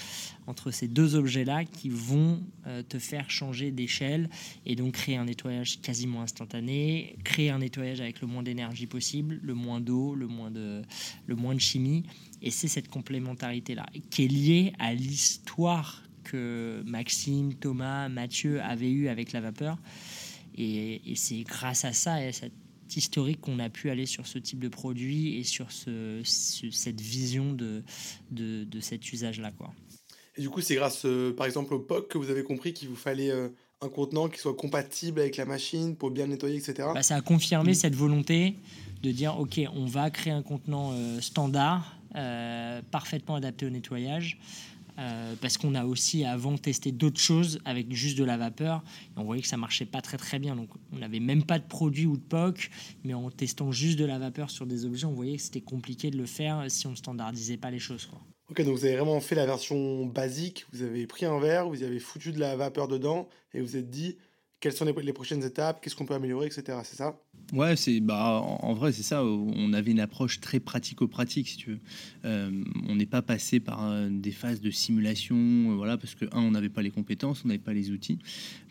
[0.47, 4.29] entre ces deux objets-là qui vont euh, te faire changer d'échelle
[4.65, 9.39] et donc créer un nettoyage quasiment instantané, créer un nettoyage avec le moins d'énergie possible,
[9.43, 10.81] le moins d'eau, le, moins de,
[11.27, 12.03] le moins de chimie.
[12.41, 19.07] Et c'est cette complémentarité-là qui est liée à l'histoire que Maxime, Thomas, Mathieu avaient eu
[19.07, 19.77] avec la vapeur.
[20.55, 22.53] Et, et c'est grâce à ça et à cette
[22.95, 27.53] historique qu'on a pu aller sur ce type de produit et sur ce, cette vision
[27.53, 27.83] de,
[28.31, 29.51] de, cet usage-là.
[29.51, 29.71] Quoi.
[30.37, 32.89] Et du coup, c'est grâce, euh, par exemple, au POC que vous avez compris qu'il
[32.89, 33.49] vous fallait euh,
[33.81, 36.89] un contenant qui soit compatible avec la machine pour bien nettoyer, etc.
[36.93, 37.75] Bah, ça a confirmé mm.
[37.75, 38.55] cette volonté
[39.03, 41.95] de dire, OK, on va créer un contenant euh, standard,
[42.91, 44.39] parfaitement adapté au nettoyage.
[44.99, 48.83] Euh, parce qu'on a aussi avant testé d'autres choses avec juste de la vapeur.
[49.15, 50.55] Et on voyait que ça marchait pas très très bien.
[50.55, 52.69] Donc on n'avait même pas de produit ou de POC
[53.03, 56.11] mais en testant juste de la vapeur sur des objets on voyait que c'était compliqué
[56.11, 58.09] de le faire si on ne standardisait pas les choses.
[58.49, 60.65] Ok donc vous avez vraiment fait la version basique.
[60.73, 63.89] Vous avez pris un verre vous avez foutu de la vapeur dedans et vous êtes
[63.89, 64.17] dit
[64.59, 67.17] quelles sont les prochaines étapes qu'est-ce qu'on peut améliorer etc c'est ça?
[67.53, 69.23] Ouais, c'est bah en, vrai c'est ça.
[69.23, 71.79] On avait une approche très pratico-pratique, si tu veux.
[72.25, 72.51] Euh,
[72.87, 76.41] on n'est pas passé par euh, des phases de simulation, euh, voilà, parce que un,
[76.41, 78.19] on n'avait pas les compétences, on n'avait pas les outils.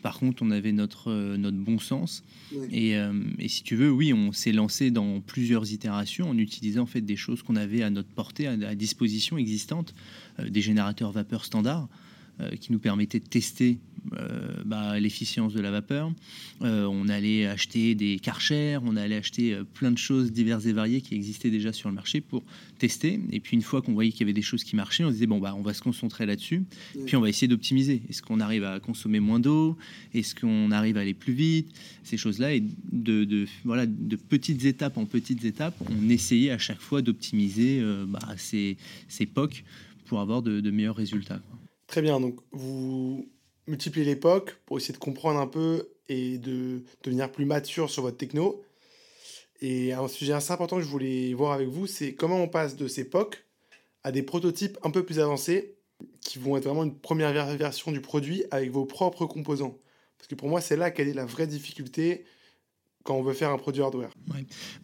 [0.01, 2.23] Par contre, on avait notre notre bon sens.
[2.71, 6.85] Et, et, si tu veux, oui, on s'est lancé dans plusieurs itérations en utilisant en
[6.85, 9.93] fait des choses qu'on avait à notre portée, à, disposition existante,
[10.47, 11.89] des générateurs vapeur standard
[12.61, 13.77] qui nous permettaient de tester
[14.65, 16.11] bah, l'efficience de la vapeur.
[16.61, 21.15] on allait acheter des karchers, on allait acheter plein de choses diverses et variées qui
[21.15, 22.43] existaient déjà sur le marché pour
[22.77, 23.19] tester.
[23.31, 25.13] Et puis une fois qu'on voyait qu'il y avait des choses qui marchaient, on se
[25.13, 26.63] disait bon bah on va se concentrer là-dessus.
[27.05, 28.01] Puis on va essayer d'optimiser.
[28.09, 29.77] Est-ce qu'on arrive à consommer moins d'eau?
[30.13, 31.71] Est-ce qu'on arrive à aller plus vite?
[32.03, 36.57] Ces choses-là et de, de, voilà de petites étapes en petites étapes, on essayait à
[36.57, 39.63] chaque fois d'optimiser bah, ces, ces POC
[40.05, 41.39] pour avoir de, meilleurs résultats.
[41.87, 43.27] Très bien, donc vous
[43.69, 48.17] multipliez l'époque pour essayer de comprendre un peu et de devenir plus mature sur votre
[48.17, 48.63] techno.
[49.61, 52.75] Et un sujet assez important que je voulais voir avec vous, c'est comment on passe
[52.75, 53.43] de ces POC
[54.03, 55.75] à des prototypes un peu plus avancés
[56.21, 59.77] qui vont être vraiment une première version du produit avec vos propres composants.
[60.17, 62.25] Parce que pour moi, c'est là qu'elle est la vraie difficulté
[63.03, 64.09] quand on veut faire un produit hardware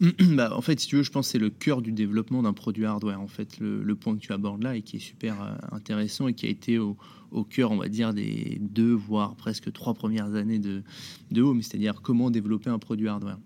[0.00, 2.52] bah, En fait, si tu veux, je pense que c'est le cœur du développement d'un
[2.52, 5.54] produit hardware, en fait, le, point que tu abordes là et qui est super euh,
[5.72, 6.96] intéressant et qui a été au,
[7.50, 10.82] cœur, on va dire, des deux, voire presque trois premières années de,
[11.30, 13.38] de Home, c'est-à-dire comment développer un produit hardware.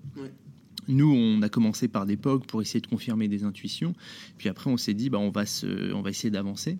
[0.88, 3.94] Nous, on a commencé par des POG pour essayer de confirmer des intuitions,
[4.38, 6.78] puis après on s'est dit, bah, on, va se, on va essayer d'avancer.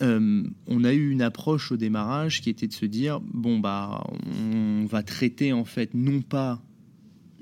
[0.00, 4.02] Euh, on a eu une approche au démarrage qui était de se dire bon bah
[4.40, 6.62] on va traiter en fait non pas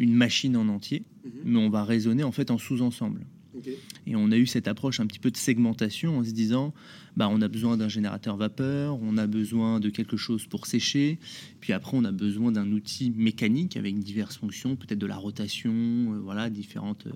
[0.01, 1.31] une machine en entier, mhm.
[1.45, 3.21] mais on va raisonner en fait en sous-ensemble.
[4.07, 6.73] Et on a eu cette approche un petit peu de segmentation en se disant,
[7.17, 11.19] bah, on a besoin d'un générateur vapeur, on a besoin de quelque chose pour sécher,
[11.61, 15.73] puis après on a besoin d'un outil mécanique avec diverses fonctions, peut-être de la rotation,
[15.73, 17.07] euh, voilà, différentes,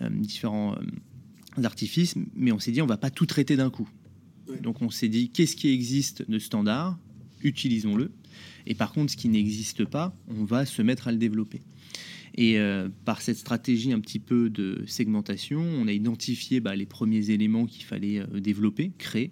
[0.00, 3.88] euh, différents euh, artifices, mais on s'est dit, on va pas tout traiter d'un coup.
[4.62, 6.98] Donc on s'est dit, qu'est-ce qui existe de standard?
[7.42, 8.12] Utilisons-le.
[8.66, 11.62] Et par contre, ce qui n'existe pas, on va se mettre à le développer.
[12.36, 16.86] Et euh, par cette stratégie un petit peu de segmentation, on a identifié bah, les
[16.86, 19.30] premiers éléments qu'il fallait euh, développer, créer.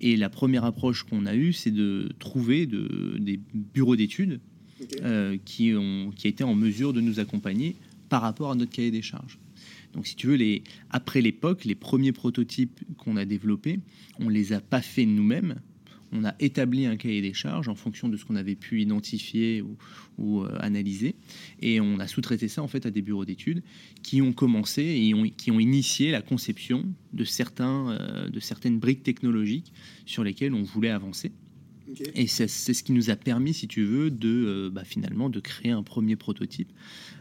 [0.00, 4.40] Et la première approche qu'on a eue, c'est de trouver des bureaux d'études
[5.02, 7.74] euh, qui, ont, qui étaient en mesure de nous accompagner
[8.08, 9.38] par rapport à notre cahier des charges.
[9.92, 13.80] Donc, si tu veux, les, après l'époque, les premiers prototypes qu'on a développés,
[14.20, 15.56] on les a pas faits nous-mêmes
[16.12, 19.62] on a établi un cahier des charges en fonction de ce qu'on avait pu identifier
[20.18, 21.14] ou, euh, analyser,
[21.60, 23.62] et on a sous-traité ça en fait à des bureaux d'études
[24.02, 29.02] qui ont commencé et qui ont initié la conception de, certains, euh, de certaines briques
[29.02, 29.72] technologiques
[30.06, 31.32] sur lesquelles on voulait avancer.
[32.14, 35.40] Et c'est ce qui nous a permis, si tu veux, de euh, bah, finalement de
[35.40, 36.68] créer un premier prototype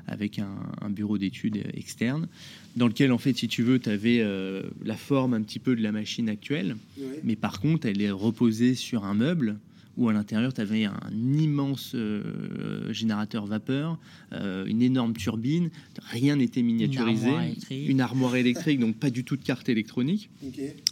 [0.08, 2.30] avec un, bureau d'études externe,
[2.77, 5.75] dans lequel, en fait, si tu veux, tu avais euh, la forme un petit peu
[5.75, 6.77] de la machine actuelle,
[7.23, 9.58] mais par contre, elle est reposée sur un meuble
[9.97, 10.99] où à l'intérieur, tu avais un
[11.38, 13.99] immense euh, générateur vapeur,
[14.31, 17.29] euh, une énorme turbine, rien n'était miniaturisé,
[17.71, 20.29] une armoire, électrique, donc pas du tout de carte électronique.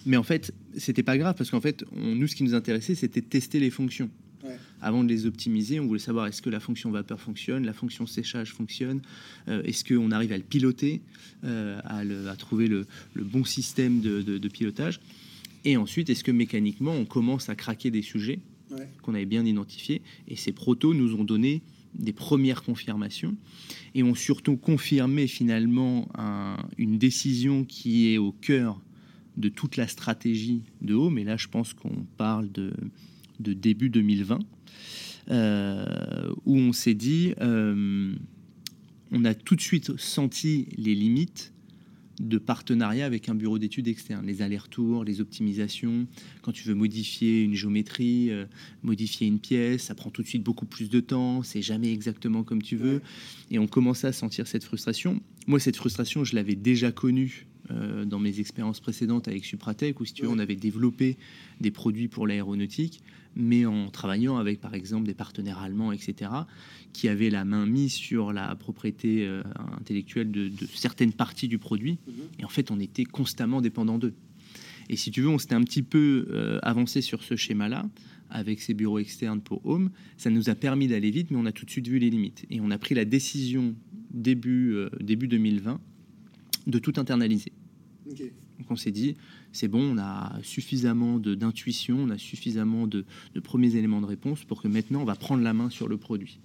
[0.06, 3.22] Mais en fait, c'était pas grave parce qu'en fait, nous, ce qui nous intéressait, c'était
[3.22, 4.10] de tester les fonctions.
[4.82, 8.06] Avant de les optimiser, on voulait savoir est-ce que la fonction vapeur fonctionne, la fonction
[8.06, 9.02] séchage fonctionne,
[9.48, 11.02] euh, est-ce qu'on arrive à le piloter,
[11.44, 12.04] à,
[12.38, 15.00] trouver le, bon système de pilotage.
[15.64, 18.40] Et ensuite, est-ce que mécaniquement, on commence à craquer des sujets
[19.02, 20.02] qu'on avait bien identifié.
[20.28, 21.62] Et ces protos nous ont donné
[21.94, 23.36] des premières confirmations
[23.94, 26.08] et ont surtout confirmé finalement
[26.78, 28.82] une décision qui est au cœur
[29.38, 31.18] de toute la stratégie de Home.
[31.18, 32.74] Et là, je pense qu'on parle de,
[33.40, 34.40] début 2020,
[35.32, 38.14] euh, où on s'est dit, euh,
[39.12, 41.54] on a tout de suite senti les limites
[42.20, 46.08] de partenariat avec un bureau d'études externe, les allers-retours, les optimisations.
[46.42, 48.46] Quand tu veux modifier une géométrie, euh,
[48.84, 52.44] modifier une pièce, ça prend tout de suite beaucoup plus de temps, c'est jamais exactement
[52.44, 53.02] comme tu veux.
[53.52, 55.22] Et on commençait à sentir cette frustration.
[55.48, 60.06] Moi, cette frustration, je l'avais déjà connue euh, dans mes expériences précédentes avec Supratech, où
[60.06, 61.18] si tu veux, on avait développé
[61.62, 63.02] des produits pour l'aéronautique,
[63.36, 66.32] mais en travaillant avec, par exemple, des partenaires allemands, etc.,
[66.94, 69.44] qui avaient la main mise sur la propriété euh,
[69.80, 71.98] intellectuelle de, certaines parties du produit.
[72.08, 72.14] Mhm.
[72.40, 74.14] Et en fait, on était constamment dépendant d'eux.
[74.90, 77.86] Et si tu veux, on s'était un petit peu euh, avancé sur ce schéma-là
[78.30, 79.90] avec ces bureaux externes pour Home.
[80.18, 82.46] Ça nous a permis d'aller vite, mais on a tout de suite vu les limites.
[82.50, 83.76] Et on a pris la décision
[84.12, 85.80] début, euh, début 2020
[86.68, 87.52] de tout internaliser.
[88.06, 89.16] Donc on s'est dit,
[89.52, 94.44] c'est bon, on a suffisamment d'intuition, on a suffisamment de, de, premiers éléments de réponse
[94.44, 96.40] pour que maintenant on va prendre la main sur le produit.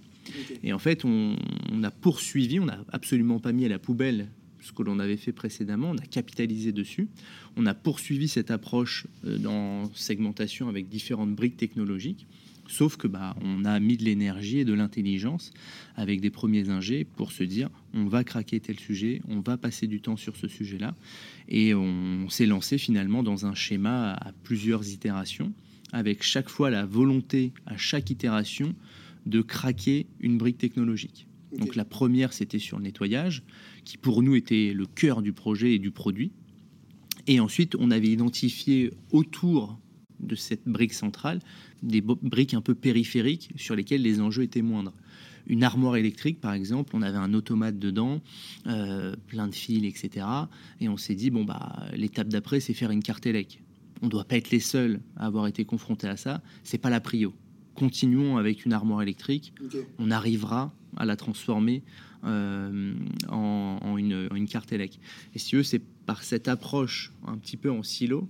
[0.62, 1.36] Et en fait, on,
[1.82, 4.28] a poursuivi, on n'a absolument pas mis à la poubelle
[4.60, 7.08] ce que l'on avait fait précédemment, on a capitalisé dessus,
[7.56, 12.26] on a poursuivi cette approche euh, dans segmentation avec différentes briques technologiques,
[12.70, 15.52] sauf que bah, on a mis de l'énergie et de l'intelligence
[15.96, 19.86] avec des premiers ingés pour se dire on va craquer tel sujet, on va passer
[19.86, 20.94] du temps sur ce sujet-là,
[21.48, 25.52] et on s'est lancé finalement dans un schéma à plusieurs itérations
[25.92, 28.74] avec chaque fois la volonté, à chaque itération,
[29.26, 31.26] de craquer une brique technologique.
[31.58, 33.42] Donc la première, c'était sur le nettoyage,
[33.84, 36.30] qui pour nous était le cœur du projet et du produit.
[37.26, 39.78] Et ensuite, on avait identifié autour
[40.20, 41.40] de cette brique centrale
[41.82, 44.92] des briques un peu périphériques sur lesquelles les enjeux étaient moindres.
[45.46, 48.20] Une armoire électrique, par exemple, on avait un automate dedans,
[48.66, 50.26] euh, plein de fils, etc.
[50.80, 53.62] Et on s'est dit, bon, bah, l'étape d'après, c'est faire une carte élec.
[54.02, 56.42] On ne doit pas être les seuls à avoir été confrontés à ça.
[56.62, 57.34] C'est pas la prio.
[57.74, 59.54] Continuons avec une armoire électrique.
[59.98, 61.82] On arrivera à la transformer
[62.24, 62.92] euh,
[63.28, 64.98] en, une, carte élec.
[65.34, 68.28] Et si eux, c'est par cette approche un petit peu en silo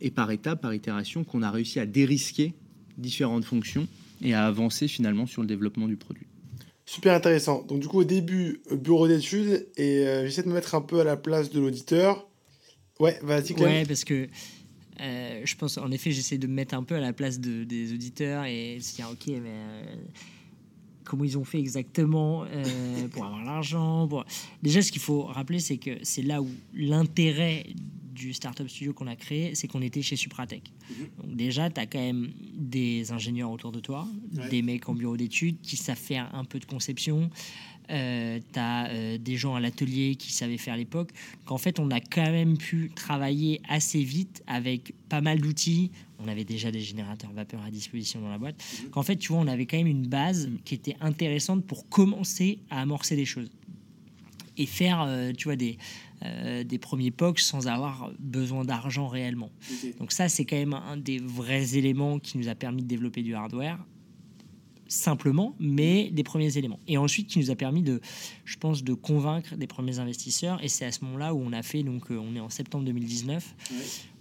[0.00, 2.54] et par étape, par itération, qu'on a réussi à dérisquer
[2.98, 3.86] différentes fonctions
[4.22, 6.26] et à avancer finalement sur le développement du produit.
[6.86, 7.64] Super intéressant.
[7.68, 10.80] Donc du coup au début euh, bureau d'études et euh, j'essaie de me mettre un
[10.80, 12.26] peu à la place de l'auditeur.
[12.98, 13.68] Ouais, vas-y Clem.
[13.68, 14.28] Ouais, parce que
[14.98, 17.94] je pense en effet j'essaie de me mettre un peu à la place de, des
[17.94, 19.54] auditeurs et se dire ok mais
[21.10, 24.08] comment ils ont fait exactement euh, pour avoir l'argent.
[24.62, 27.66] Déjà, ce qu'il faut rappeler, c'est que c'est là où l'intérêt
[28.20, 30.62] du startup studio qu'on a créé, c'est qu'on était chez Supratech.
[30.62, 30.96] Mhm.
[31.18, 34.06] Donc déjà, tu as quand même des ingénieurs autour de toi,
[34.50, 37.30] des mecs en bureau d'études qui savent faire un peu de conception,
[37.90, 41.10] euh, tu as euh, des gens à l'atelier qui savaient faire l'époque.
[41.44, 45.90] Qu'en fait, on a quand même pu travailler assez vite avec pas mal d'outils.
[46.20, 48.62] On avait déjà des générateurs vapeur à disposition dans la boîte.
[48.84, 48.90] Mhm.
[48.90, 52.58] Qu'en fait, tu vois, on avait quand même une base qui était intéressante pour commencer
[52.70, 53.50] à amorcer des choses
[54.56, 55.78] et faire, euh, tu vois, des,
[56.24, 59.50] euh, des premiers POC sans avoir besoin d'argent réellement.
[59.98, 63.22] Donc ça, c'est quand même un des vrais éléments qui nous a permis de développer
[63.22, 63.78] du hardware
[64.90, 66.80] simplement, mais des premiers éléments.
[66.88, 68.00] Et ensuite, qui nous a permis de,
[68.44, 70.62] je pense, de convaincre des premiers investisseurs.
[70.62, 72.84] Et c'est à ce moment-là où on a fait, donc euh, on est en septembre
[72.84, 73.54] 2019,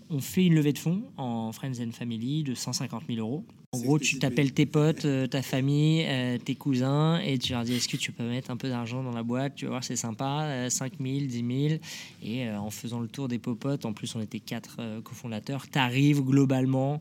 [0.09, 3.45] on fait une levée de fonds en Friends and Family de 150 000 euros.
[3.71, 7.63] En gros, tu t'appelles tes potes, euh, ta famille, euh, tes cousins, et tu leur
[7.63, 9.55] dis est-ce que tu peux mettre un peu d'argent dans la boîte?
[9.55, 11.79] Tu vas voir, c'est sympa, 5 000, 10 000.
[12.23, 16.21] Et en faisant le tour des popotes, en plus on était quatre cofondateurs, tu arrives
[16.21, 16.99] globalement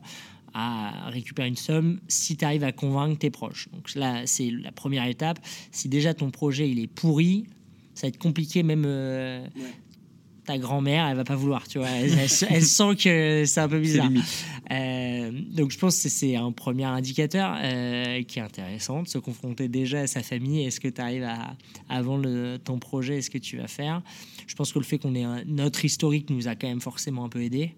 [0.53, 3.69] à récupérer une somme si tu arrives à convaincre tes proches.
[3.73, 5.39] Donc là, c'est la première étape.
[5.71, 7.45] Si déjà ton projet il est pourri,
[7.93, 8.85] ça va être compliqué même.
[8.85, 9.45] Euh,
[10.49, 11.89] ta grand-mère, elle va pas vouloir, tu vois.
[11.89, 14.09] Elle, sent que c'est un peu bizarre.
[14.71, 19.19] Euh, donc je pense que c'est un premier indicateur euh, qui est intéressant, de se
[19.19, 20.65] confronter déjà à sa famille.
[20.65, 21.55] Est-ce que tu arrives à,
[21.87, 24.01] avant le, ton projet, est-ce que tu vas faire?
[24.47, 27.29] Je pense que le fait qu'on ait notre historique nous a quand même forcément un
[27.29, 27.75] peu aidé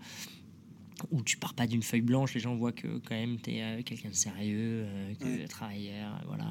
[1.09, 3.63] où tu pars pas d'une feuille blanche, les gens voient que quand même tu es
[3.63, 4.85] euh, quelqu'un de sérieux,
[5.19, 6.45] que travailleur, voilà,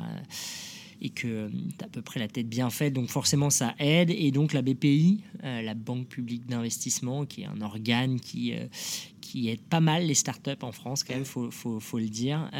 [1.00, 4.10] et que tu as à peu près la tête bien faite, donc forcément ça aide.
[4.10, 8.52] Et donc la BPI, euh, la Banque publique d'investissement, qui est un organe qui,
[9.20, 12.50] qui aide pas mal les startups en France, quand même, faut, faut, faut le dire.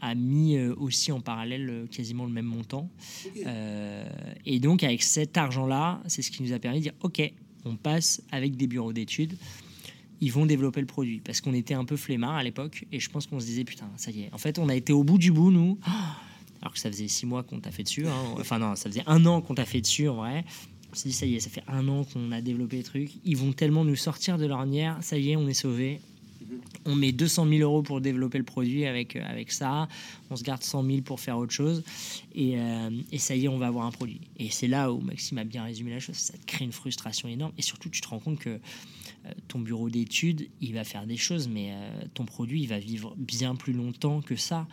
[0.00, 2.90] a mis aussi en parallèle quasiment le même montant.
[4.44, 7.22] et donc, avec cet argent-là, c'est ce qui nous a permis de dire OK,
[7.64, 9.36] on passe avec des bureaux d'études
[10.22, 11.20] ils vont développer le produit.
[11.20, 13.90] Parce qu'on était un peu flemmard à l'époque, et je pense qu'on se disait, putain,
[13.96, 14.32] ça y est.
[14.32, 15.78] En fait, on a été au bout du bout, nous.
[16.62, 18.06] Alors que ça faisait six mois qu'on t'a fait dessus.
[18.06, 18.34] Hein.
[18.38, 20.44] Enfin, non, ça faisait un an qu'on t'a fait dessus, en vrai.
[20.92, 23.10] On s'est dit, ça y est, ça fait un an qu'on a développé le truc.
[23.24, 24.98] Ils vont tellement nous sortir de l'ornière.
[25.00, 26.00] Ça y est, on est sauvé.
[26.84, 29.88] On met 200 000 euros pour développer le produit avec, euh, avec ça.
[30.30, 31.82] On se garde 100 000 pour faire autre chose.
[32.34, 34.20] Et, euh, et ça y est, on va avoir un produit.
[34.38, 36.16] Et c'est là où Maxime a bien résumé la chose.
[36.16, 37.52] Ça te crée une frustration énorme.
[37.58, 38.60] Et surtout, tu te rends compte que
[39.26, 42.78] euh, ton bureau d'études, il va faire des choses, mais euh, ton produit, il va
[42.78, 44.66] vivre bien plus longtemps que ça.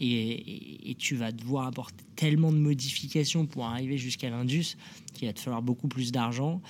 [0.00, 4.76] Et, tu vas devoir apporter tellement de modifications pour arriver jusqu'à l'Indus
[5.14, 6.60] qu'il va te falloir beaucoup plus d'argent.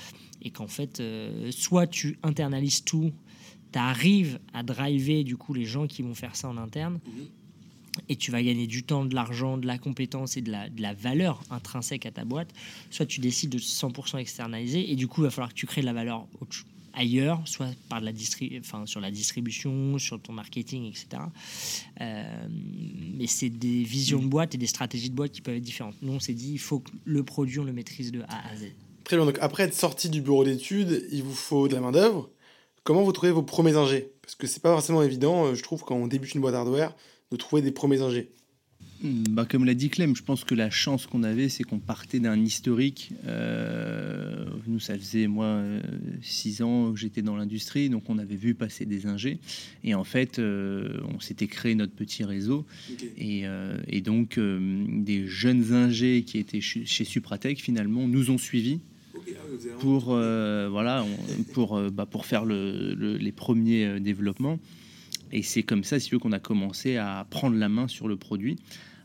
[0.42, 3.12] Et qu'en fait, euh, soit tu internalises tout,
[3.72, 7.00] tu arrives à driver du coup les gens qui vont faire ça en interne.
[7.04, 7.26] Mhm.
[8.08, 10.82] Et tu vas gagner du temps, de l'argent, de la compétence et de la, de
[10.82, 12.52] la, valeur intrinsèque à ta boîte.
[12.90, 15.80] Soit tu décides de 100% externaliser et du coup, il va falloir que tu crées
[15.80, 16.26] de la valeur
[16.96, 18.10] ailleurs, soit par la
[18.58, 21.22] enfin, sur la distribution, sur ton marketing, etc.
[22.00, 25.62] Euh, mais c'est des visions de boîte et des stratégies de boîte qui peuvent être
[25.62, 25.94] différentes.
[26.02, 28.56] Nous, on s'est dit, il faut que le produit, on le maîtrise de A à
[28.56, 28.72] Z.
[29.04, 29.26] Très bien.
[29.26, 32.30] Donc, après être sorti du bureau d'études, il vous faut de la main-d'œuvre.
[32.82, 34.12] Comment vous trouvez vos premiers ingés?
[34.22, 36.94] Parce que c'est pas forcément évident, euh, je trouve, quand on débute une boîte hardware,
[37.30, 38.32] de trouver des premiers ingés.
[39.02, 41.78] Hmm, bah, comme l'a dit Clem, je pense que la chance qu'on avait, c'est qu'on
[41.78, 43.10] partait d'un historique.
[43.26, 45.80] Euh, nous, ça faisait, moi, euh,
[46.22, 49.38] six ans que j'étais dans l'industrie, donc on avait vu passer des ingés.
[49.84, 52.64] Et en fait, euh, on s'était créé notre petit réseau.
[53.18, 53.44] Et,
[54.00, 58.78] donc, des jeunes ingés qui étaient chez Supratech, finalement, nous ont suivis
[59.16, 59.20] ah,
[59.80, 61.04] pour, voilà,
[61.52, 64.60] pour, bah, pour faire le, les premiers développements.
[65.32, 68.08] Et c'est comme ça, si tu veux, qu'on a commencé à prendre la main sur
[68.08, 68.56] le produit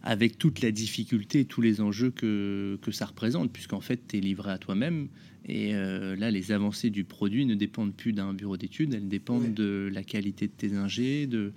[0.03, 4.17] avec toute la difficulté et tous les enjeux que, que ça représente, puisqu'en fait, tu
[4.17, 5.09] es livré à toi-même.
[5.47, 9.53] Et euh, là, les avancées du produit ne dépendent plus d'un bureau d'études, elles dépendent
[9.53, 11.51] de la qualité de tes ingés, de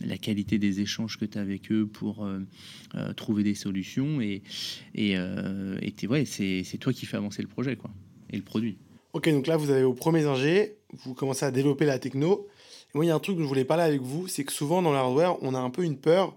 [0.00, 2.40] la qualité des échanges que tu as avec eux pour euh,
[2.94, 4.20] euh, trouver des solutions.
[4.20, 4.42] Et,
[4.94, 7.90] et, et ouais, c'est toi qui fais avancer le projet quoi,
[8.30, 8.76] et le produit.
[9.12, 12.48] Ok, donc là, vous avez vos premiers ingés, vous commencez à développer la techno.
[12.94, 14.80] Moi, il y a un truc que je voulais parler avec vous, c'est que souvent
[14.82, 16.36] dans l'hardware, on a un peu une peur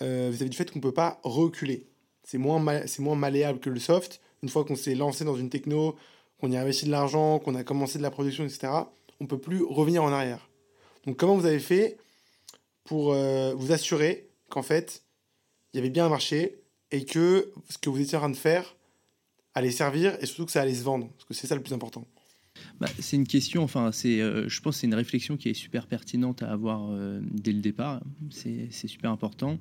[0.00, 1.86] euh, vis-à-vis du fait qu'on ne peut pas reculer.
[2.22, 2.62] C'est moins,
[2.98, 4.20] moins malléable que le soft.
[4.42, 5.96] Une fois qu'on s'est lancé dans une techno,
[6.40, 8.68] qu'on y a investi de l'argent, qu'on a commencé de la production, etc.,
[9.20, 10.48] on ne peut plus revenir en arrière.
[11.04, 11.98] Donc comment vous avez fait
[12.84, 15.02] pour euh, vous assurer qu'en fait,
[15.72, 18.36] il y avait bien un marché et que ce que vous étiez en train de
[18.36, 18.76] faire
[19.54, 21.08] allait servir et surtout que ça allait se vendre?
[21.16, 22.04] Parce que c'est ça le plus important.
[22.80, 25.86] Bah, c'est une question, enfin, euh, je pense que c'est une réflexion qui est super
[25.86, 28.00] pertinente à avoir euh, dès le départ.
[28.30, 29.58] C'est, super important.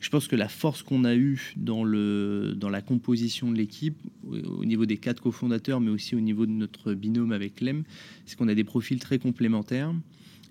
[0.00, 3.96] Je pense que la force qu'on a eue dans, le, dans la composition de l'équipe,
[4.24, 7.84] au niveau des quatre cofondateurs, mais aussi au niveau de notre binôme avec Clem,
[8.24, 9.92] c'est qu'on a des profils très complémentaires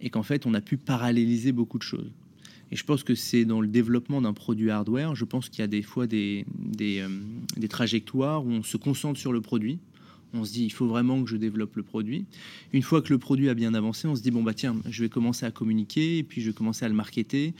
[0.01, 2.11] et qu'en fait, on a pu paralléliser beaucoup de choses.
[2.71, 5.63] Et je pense que c'est dans le développement d'un produit hardware, je pense qu'il y
[5.63, 7.09] a des fois des, des, euh,
[7.57, 9.79] des trajectoires où on se concentre sur le produit,
[10.33, 12.25] on se dit, il faut vraiment que je développe le produit.
[12.73, 15.03] Une fois que le produit a bien avancé, on se dit, bon, bah tiens, je
[15.03, 17.53] vais commencer à communiquer et puis je vais commencer à le marketer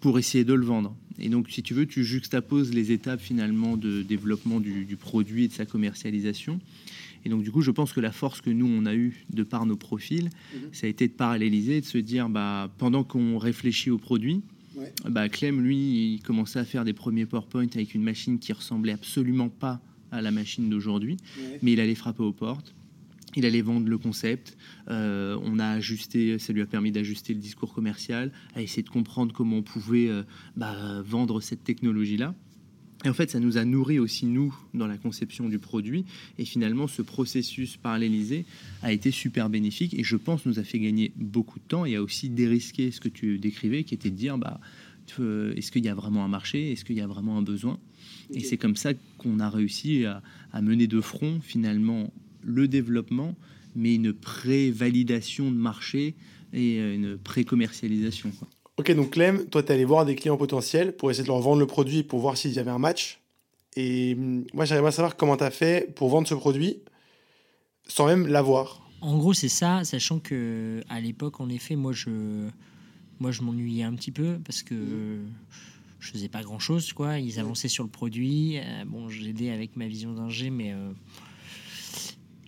[0.00, 0.94] pour essayer de le vendre.
[1.18, 5.48] Et donc, si tu veux, tu juxtaposes les étapes finalement de développement du, produit et
[5.48, 6.60] de sa commercialisation.
[7.24, 9.42] Et donc, du coup, je pense que la force que nous, on a eue de
[9.42, 10.60] par nos profils, mhm.
[10.72, 14.42] ça a été de paralléliser, de se dire, bah, pendant qu'on réfléchit au produit,
[15.08, 18.92] bah, Clem, lui, il commençait à faire des premiers PowerPoint avec une machine qui ressemblait
[18.92, 19.80] absolument pas
[20.14, 21.16] à la machine d'aujourd'hui,
[21.62, 22.74] mais il allait frapper aux portes.
[23.36, 24.56] Il allait vendre le concept.
[24.88, 28.88] Euh, on a ajusté, ça lui a permis d'ajuster le discours commercial, à essayer de
[28.88, 30.22] comprendre comment on pouvait euh,
[30.56, 32.32] bah, vendre cette technologie-là.
[33.04, 36.04] Et en fait, ça nous a nourri aussi, nous, dans la conception du produit.
[36.38, 38.46] Et finalement, ce processus parallélisé
[38.82, 41.96] a été super bénéfique et je pense nous a fait gagner beaucoup de temps et
[41.96, 44.60] a aussi dérisqué ce que tu décrivais, qui était de dire, bah,
[45.18, 46.72] est-ce qu'il y a vraiment un marché?
[46.72, 47.78] Est-ce qu'il y a vraiment un besoin?
[48.30, 50.22] Et c'est comme ça qu'on a réussi à,
[50.60, 52.12] mener de front finalement
[52.42, 53.34] le développement,
[53.74, 56.14] mais une pré-validation de marché
[56.52, 58.30] et euh, une pré-commercialisation.
[58.76, 61.40] Ok, donc Clem, toi, tu es allé voir des clients potentiels pour essayer de leur
[61.40, 63.20] vendre le produit, pour voir s'il y avait un match.
[63.76, 66.78] Et hum, moi, j'aimerais savoir comment tu as fait pour vendre ce produit
[67.86, 68.80] sans même l'avoir.
[69.00, 72.48] En gros, c'est ça, sachant que à l'époque, en effet, moi, je,
[73.20, 75.18] moi, je m'ennuyais un petit peu parce que
[76.04, 77.18] je faisais pas grand chose, quoi.
[77.18, 78.58] Ils avançaient sur le produit.
[78.58, 80.72] Euh, bon, j'aidais avec ma vision d'ingé, mais.
[80.72, 80.92] Euh,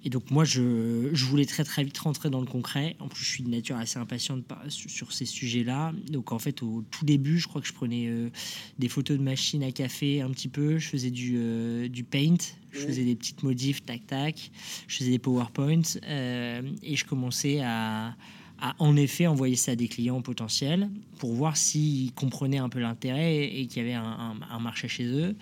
[0.05, 2.97] et donc, moi, je, je, voulais très, très vite rentrer dans le concret.
[3.01, 5.93] En plus, je suis de nature assez impatiente sur ces sujets-là.
[6.11, 8.31] Donc, en fait, au tout début, je crois que je prenais euh,
[8.79, 10.79] des photos de machines à café un petit peu.
[10.79, 12.37] Je faisais du, du paint.
[12.71, 14.51] Je faisais des petites modifs, tac, tac.
[14.87, 15.97] Je faisais des PowerPoints.
[16.05, 18.15] et je commençais à
[18.61, 20.89] a en effet envoyé ça à des clients potentiels
[21.19, 25.37] pour voir s'ils comprenaient un peu l'intérêt et, qu'il y avait un, marché chez eux.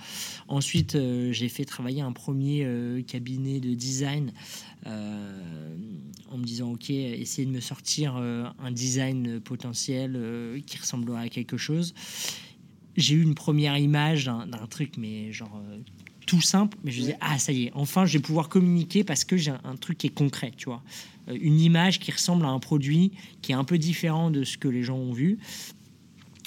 [0.49, 4.33] Ensuite, euh, j'ai fait travailler un premier euh, cabinet de design
[4.87, 5.77] euh,
[6.31, 11.57] en me disant, OK, essayez de me sortir un design potentiel qui ressemblerait à quelque
[11.57, 11.95] chose.
[12.97, 15.63] J'ai eu une première image d'un truc, mais genre
[16.27, 19.25] tout simple, mais je disais, ah ça y est, enfin je vais pouvoir communiquer parce
[19.25, 20.83] que j'ai un, truc qui est concret, tu vois.
[21.29, 23.13] Euh, une image qui ressemble à un produit
[23.43, 25.39] qui est un peu différent de ce que les gens ont vu.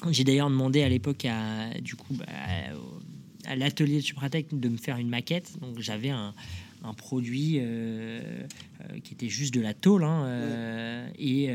[0.09, 2.25] J'ai d'ailleurs demandé à l'époque à, du coup, bah,
[3.45, 5.59] à l'atelier de Supratech de me faire une maquette.
[5.61, 6.33] Donc j'avais un,
[6.95, 8.21] produit euh,
[8.81, 11.49] euh, qui était juste de la tôle hein, et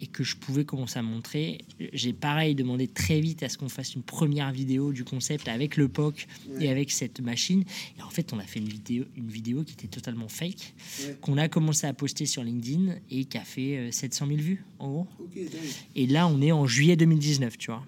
[0.00, 1.58] et que je pouvais commencer à montrer.
[1.92, 5.76] J'ai pareil demandé très vite à ce qu'on fasse une première vidéo du concept avec
[5.76, 6.26] le POC
[6.58, 7.64] et avec cette machine.
[7.98, 10.74] Et en fait, on a fait une vidéo, une vidéo qui était totalement fake,
[11.20, 14.64] qu'on a commencé à poster sur LinkedIn et qui a fait 700 euh, 000 vues
[14.78, 15.06] en gros.
[15.94, 17.84] et là, on est en juillet 2019, tu vois.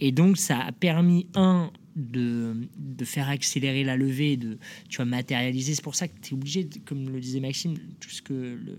[0.00, 5.04] Et donc, ça a permis, un, de, de, faire accélérer la levée, de tu vois,
[5.04, 5.74] matérialiser.
[5.74, 8.78] C'est pour ça que tu es obligé, comme le disait Maxime, tout ce que le,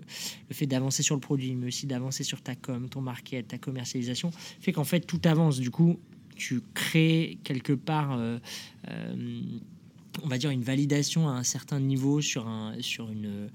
[0.49, 3.57] le fait d'avancer sur le produit, mais aussi d'avancer sur ta com, ton market, ta
[3.57, 5.59] commercialisation, fait qu'en fait tout avance.
[5.59, 5.99] Du coup,
[6.35, 8.13] tu crées quelque part.
[8.13, 8.39] Euh,
[8.89, 9.59] euh,
[10.23, 13.49] on va dire une validation à un certain niveau sur un sur une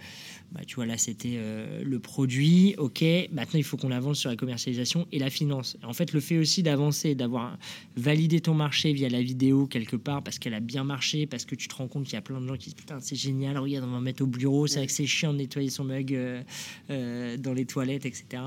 [0.52, 2.74] bah, tu vois là c'était euh, le produit.
[2.78, 3.02] Ok
[3.32, 5.76] maintenant il faut qu'on avance sur la commercialisation et la finance.
[5.82, 7.58] En fait le fait aussi d'avancer d'avoir
[7.96, 11.54] validé ton marché via la vidéo quelque part parce qu'elle a bien marché parce que
[11.54, 13.58] tu te rends compte qu'il y a plein de gens qui disent putain c'est génial
[13.58, 14.66] regarde on va mettre au bureau.
[14.66, 16.42] C'est vrai que c'est chiant de nettoyer son mug euh,
[16.90, 18.42] euh, dans les toilettes etc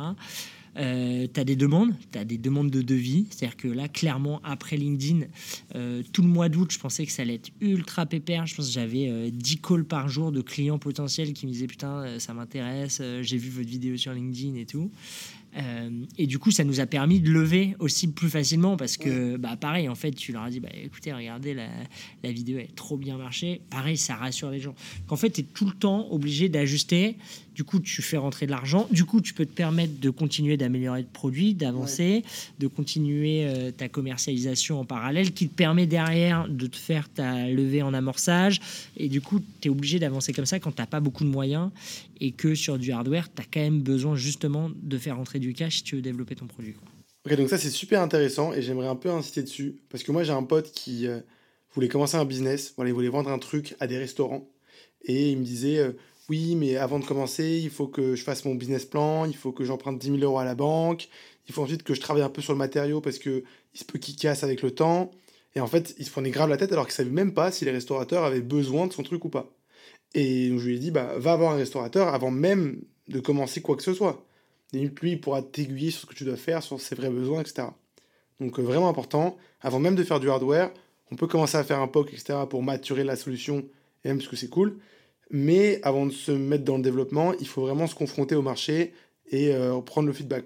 [0.77, 3.27] euh, tu as des demandes, tu as des demandes de devis.
[3.29, 5.25] C'est-à-dire que là, clairement, après LinkedIn,
[5.75, 8.45] euh, tout le mois d'août, je pensais que ça allait être ultra pépère.
[8.45, 12.19] Je pense que j'avais 10 calls par jour de clients potentiels qui me disaient Putain,
[12.19, 14.91] ça m'intéresse, j'ai vu votre vidéo sur LinkedIn et tout.
[15.57, 19.37] Euh, et du coup, ça nous a permis de lever aussi plus facilement parce que,
[19.37, 21.67] bah, pareil, en fait, tu leur as dit, bah, écoutez, regardez, la,
[22.23, 23.61] la vidéo est trop bien marché.
[23.69, 24.75] Pareil, ça rassure les gens.
[25.07, 27.17] Qu'en fait, tu es tout le temps obligé d'ajuster
[27.57, 28.87] du coup, tu fais rentrer de l'argent.
[28.91, 32.23] Du coup, tu peux te permettre de continuer d'améliorer le produit, d'avancer,
[32.59, 37.47] de continuer euh, ta commercialisation en parallèle, qui te permet derrière de te faire ta
[37.49, 38.61] levée en amorçage.
[38.95, 41.29] Et du coup, tu es obligé d'avancer comme ça quand tu n'as pas beaucoup de
[41.29, 41.71] moyens
[42.21, 45.46] et que sur du hardware, tu as quand même besoin justement de faire rentrer du
[45.53, 46.75] cash tu veux développer ton produit.
[47.25, 49.81] Ok, donc ça, c'est super intéressant et j'aimerais un peu insister dessus.
[49.89, 51.19] Parce que moi, j'ai un pote qui euh,
[51.73, 52.73] voulait commencer un business.
[52.75, 54.49] Voilà, il voulait vendre un truc à des restaurants.
[55.03, 55.91] Et il me disait, euh,
[56.29, 59.51] oui, mais avant de commencer, il faut que je fasse mon business plan, il faut
[59.51, 61.07] que j'emprunte 10 000 euros à la banque,
[61.47, 63.43] il faut ensuite que je travaille un peu sur le matériau parce que
[63.73, 65.11] il se peut qu'il casse avec le temps.
[65.55, 67.65] Et en fait, il se prenait grave la tête alors qu'il savait même pas si
[67.65, 69.49] les restaurateurs avaient besoin de son truc ou pas.
[70.13, 73.75] Et je lui ai dit, bah, va voir un restaurateur avant même de commencer quoi
[73.75, 74.26] que ce soit.
[74.73, 77.41] Et lui, il pourra t'aiguiller sur ce que tu dois faire, sur ses vrais besoins,
[77.41, 77.69] etc.
[78.39, 80.71] Donc, euh, vraiment important, avant même de faire du hardware,
[81.11, 83.65] on peut commencer à faire un POC, etc., pour maturer la solution,
[84.03, 84.77] même parce que c'est cool.
[85.29, 88.93] Mais avant de se mettre dans le développement, il faut vraiment se confronter au marché
[89.29, 90.45] et euh, prendre le feedback.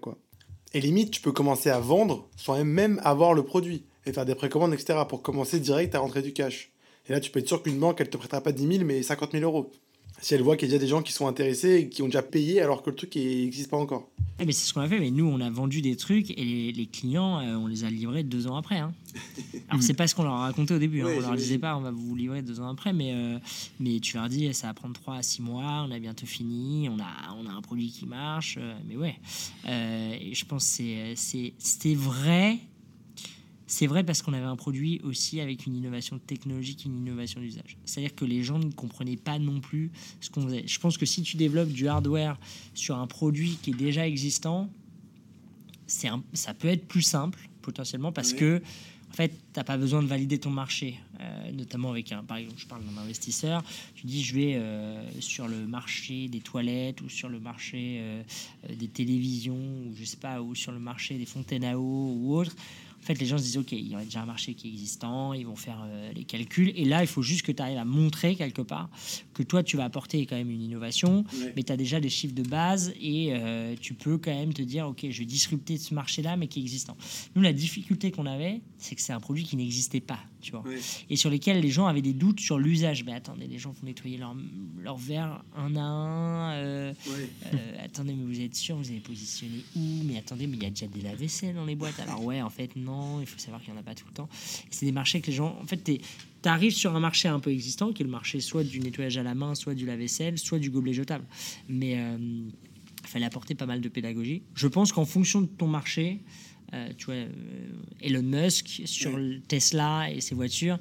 [0.74, 4.36] Et limite, tu peux commencer à vendre sans même avoir le produit et faire des
[4.36, 5.00] précommandes, etc.
[5.08, 6.72] pour commencer direct à rentrer du cash.
[7.08, 9.02] Et là, tu peux être sûr qu'une banque, elle te prêtera pas 10 000, mais
[9.04, 9.72] 50 000 euros
[10.22, 12.22] si elle voit qu'il y a des gens qui sont intéressés et qui ont déjà
[12.22, 14.10] payé alors que le truc n'existe pas encore.
[14.40, 16.72] Eh mais c'est ce qu'on a fait, mais nous on a vendu des trucs et
[16.72, 18.78] les, clients euh, on les a livrés deux ans après.
[18.78, 18.94] Hein.
[19.70, 21.10] Alors c'est pas ce qu'on leur a raconté au début, hein.
[21.16, 23.38] on leur disait pas on va vous livrer deux ans après, mais, euh,
[23.80, 26.90] mais tu leur dis ça va prendre trois à six mois, on a bientôt fini,
[26.90, 29.16] on a, on a un produit qui marche, euh, mais ouais.
[29.68, 32.58] et je pense que c'était vrai
[33.72, 37.78] c'est vrai parce qu'on avait un produit aussi avec une innovation technologique, une innovation d'usage.
[37.86, 40.68] C'est-à-dire que les gens ne comprenaient pas non plus ce qu'on faisait.
[40.68, 42.38] Je pense que si tu développes du hardware
[42.74, 44.70] sur un produit qui est déjà existant,
[45.88, 48.62] c'est ça peut être plus simple potentiellement parce que
[49.10, 52.38] en fait, tu n'as pas besoin de valider ton marché, euh, notamment avec un, par
[52.38, 53.64] exemple, je parle d'un investisseur,
[53.96, 58.24] tu dis je vais euh, sur le marché des toilettes ou sur le marché euh,
[58.78, 62.36] des télévisions ou je sais pas, ou sur le marché des fontaines à eau ou
[62.36, 62.56] autre.
[63.00, 64.72] En fait, les gens se disent, OK, il y a déjà un marché qui est
[64.72, 66.72] existant, ils vont faire les calculs.
[66.76, 68.92] Et là, il faut juste que tu arrives à montrer quelque part
[69.34, 72.36] que toi, tu vas apporter quand même une innovation, mais tu as déjà des chiffres
[72.36, 73.34] de base et
[73.82, 76.62] tu peux quand même te dire, OK, je vais disrupter ce marché-là, mais qui est
[76.62, 76.96] existant.
[77.36, 80.64] Nous, la difficulté qu'on avait, c'est que c'est un produit qui n'existait pas, tu vois,
[81.10, 83.04] et sur lesquels les gens avaient des doutes sur l'usage.
[83.04, 84.36] Mais attendez, les gens vont nettoyer leur,
[84.80, 86.52] leur verre un à un.
[86.54, 86.94] Euh,
[87.84, 90.04] attendez, mais vous êtes sûr, vous avez positionné où?
[90.06, 92.00] Mais attendez, mais il y a déjà des lave-vaisselle dans les boîtes.
[92.00, 94.14] Alors ouais, en fait, non il faut savoir qu'il n'y en a pas tout le
[94.14, 94.30] temps.
[94.70, 95.58] C'est des marchés que les gens.
[95.62, 96.00] En fait, tu
[96.46, 99.24] arrives sur un marché un peu existant, qui est le marché soit du nettoyage à
[99.24, 101.26] la main, soit du lave-vaisselle, soit du gobelet jetable.
[101.70, 102.18] Mais euh,
[103.04, 104.44] il fallait apporter pas mal de pédagogie.
[104.56, 106.22] Je pense qu'en fonction de ton marché,
[106.74, 107.28] euh, tu vois, euh,
[108.02, 109.18] Elon Musk sur
[109.48, 110.78] Tesla et ses voitures,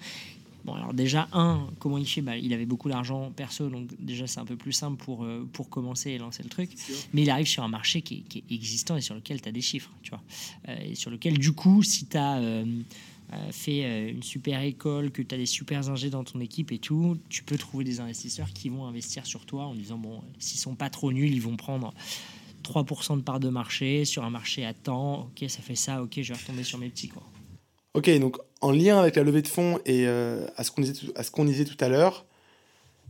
[0.65, 2.21] Bon, alors déjà, un, comment il fait?
[2.21, 5.49] Bah, Il avait beaucoup d'argent perso, donc déjà c'est un peu plus simple pour, euh,
[5.53, 6.71] pour commencer et lancer le truc.
[7.13, 9.61] Mais il arrive sur un marché qui est, existant et sur lequel tu as des
[9.61, 10.23] chiffres, tu vois.
[10.69, 12.65] Euh, et sur lequel, du coup, si tu as euh,
[13.53, 17.17] fait une super école, que tu as des super ingés dans ton équipe et tout,
[17.29, 20.75] tu peux trouver des investisseurs qui vont investir sur toi en disant, bon, s'ils sont
[20.75, 21.95] pas trop nuls, ils vont prendre
[22.63, 25.31] 3% de part de marché sur un marché à temps.
[25.31, 27.23] Ok, ça fait ça, ok, je vais retomber sur mes petits, quoi.
[27.95, 31.09] Ok, donc en lien avec la levée de fonds et euh, à ce qu'on disait,
[31.33, 32.25] qu'on disait, tout à l'heure,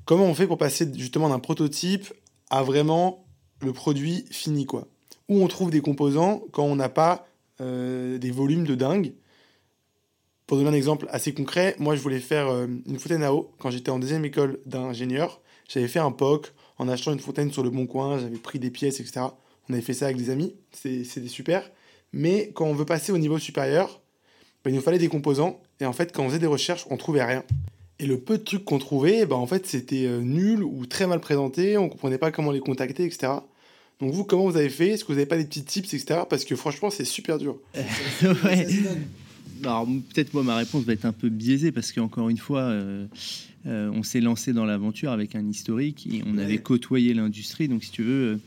[0.06, 2.12] comment on fait pour passer justement d'un prototype
[2.48, 3.26] à vraiment
[3.60, 4.86] le produit fini quoi?
[5.28, 7.26] Où on trouve des composants quand on n'a pas
[7.60, 9.12] euh, des volumes de dingue?
[10.46, 13.52] Pour donner un exemple assez concret, moi je voulais faire euh, une fontaine à eau
[13.58, 15.42] quand j'étais en deuxième école d'ingénieur.
[15.68, 18.70] J'avais fait un POC en achetant une fontaine sur le bon coin, j'avais pris des
[18.70, 19.20] pièces, etc.
[19.68, 21.70] On avait fait ça avec des amis, c'était super.
[22.14, 24.00] Mais quand on veut passer au niveau supérieur,
[24.64, 25.60] bah, il nous fallait des composants.
[25.80, 27.44] Et en fait, quand on faisait des recherches, on trouvait rien.
[27.98, 31.06] Et le peu de trucs qu'on trouvait, bah, en fait, c'était euh, nul ou très
[31.06, 31.76] mal présenté.
[31.76, 33.34] On comprenait pas comment les contacter, etc.
[34.00, 34.88] Donc vous, comment vous avez fait?
[34.88, 36.20] Est-ce que vous n'avez pas des petits tips, etc.
[36.30, 37.58] Parce que franchement, c'est super dur.
[38.44, 38.66] ouais.
[39.62, 43.06] Alors peut-être moi, ma réponse va être un peu biaisée parce qu'encore une fois, euh,
[43.66, 47.68] euh, on s'est lancé dans l'aventure avec un historique et on avait côtoyé l'industrie.
[47.68, 48.40] Donc si tu veux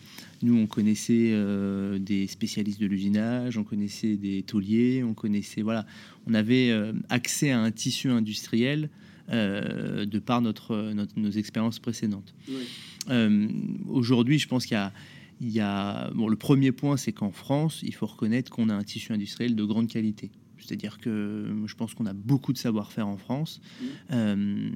[0.44, 5.86] nous, on connaissait euh, des spécialistes de l'usinage, on connaissait des tauliers, on connaissait, voilà,
[6.28, 8.90] on avait euh, accès à un tissu industriel
[9.30, 12.36] euh, de par notre, nos expériences précédentes.
[13.88, 14.92] Aujourd'hui, je pense qu'il y a
[15.42, 18.74] il y a, bon, le premier point, c'est qu'en France, il faut reconnaître qu'on a
[18.74, 20.30] un tissu industriel de grande qualité.
[20.66, 23.62] C'est-à-dire que je pense qu'on a beaucoup de savoir-faire en France.
[23.62, 23.86] Mmh.
[24.12, 24.70] Euh,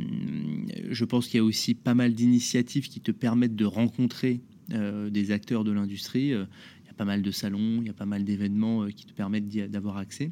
[0.89, 4.41] je pense qu'il y a aussi pas mal d'initiatives qui te permettent de rencontrer
[4.73, 6.33] euh, des acteurs de l'industrie.
[6.33, 6.45] Euh,
[6.83, 9.13] il y a pas mal de salons, il y a pas mal d'événements qui te
[9.13, 10.31] permettent d'avoir accès.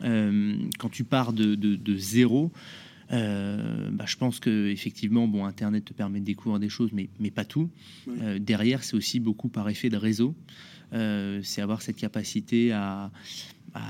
[0.00, 2.50] quand tu pars de, de, zéro,
[3.10, 7.30] bah, je pense que effectivement, bon, Internet te permet de découvrir des choses, mais, mais
[7.30, 7.68] pas tout.
[8.40, 10.34] derrière, c'est aussi beaucoup par effet de réseau.
[10.92, 13.10] c'est avoir cette capacité à,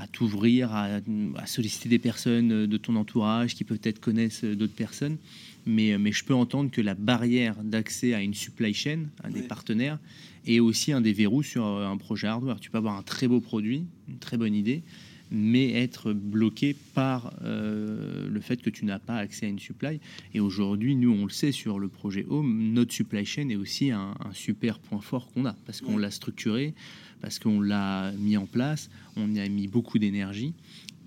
[0.01, 0.99] à t'ouvrir, à,
[1.45, 5.17] solliciter des personnes de ton entourage qui peut-être connaissent d'autres personnes.
[5.65, 9.41] Mais, mais je peux entendre que la barrière d'accès à une supply chain, à des
[9.41, 9.99] partenaires,
[10.47, 12.59] est aussi un des verrous sur un projet hardware.
[12.59, 14.83] Tu peux avoir un très beau produit, une très bonne idée,
[15.31, 19.99] mais être bloqué par euh, le fait que tu n'as pas accès à une supply.
[20.33, 23.91] Et aujourd'hui, nous, on le sait sur le projet Home, notre supply chain est aussi
[23.91, 26.73] un, un super point fort qu'on a, parce qu'on l'a structuré,
[27.21, 30.53] parce qu'on l'a mis en place, on y a mis beaucoup d'énergie,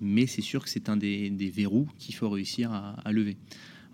[0.01, 3.37] mais c'est sûr que c'est un des, verrous qu'il faut réussir à, lever.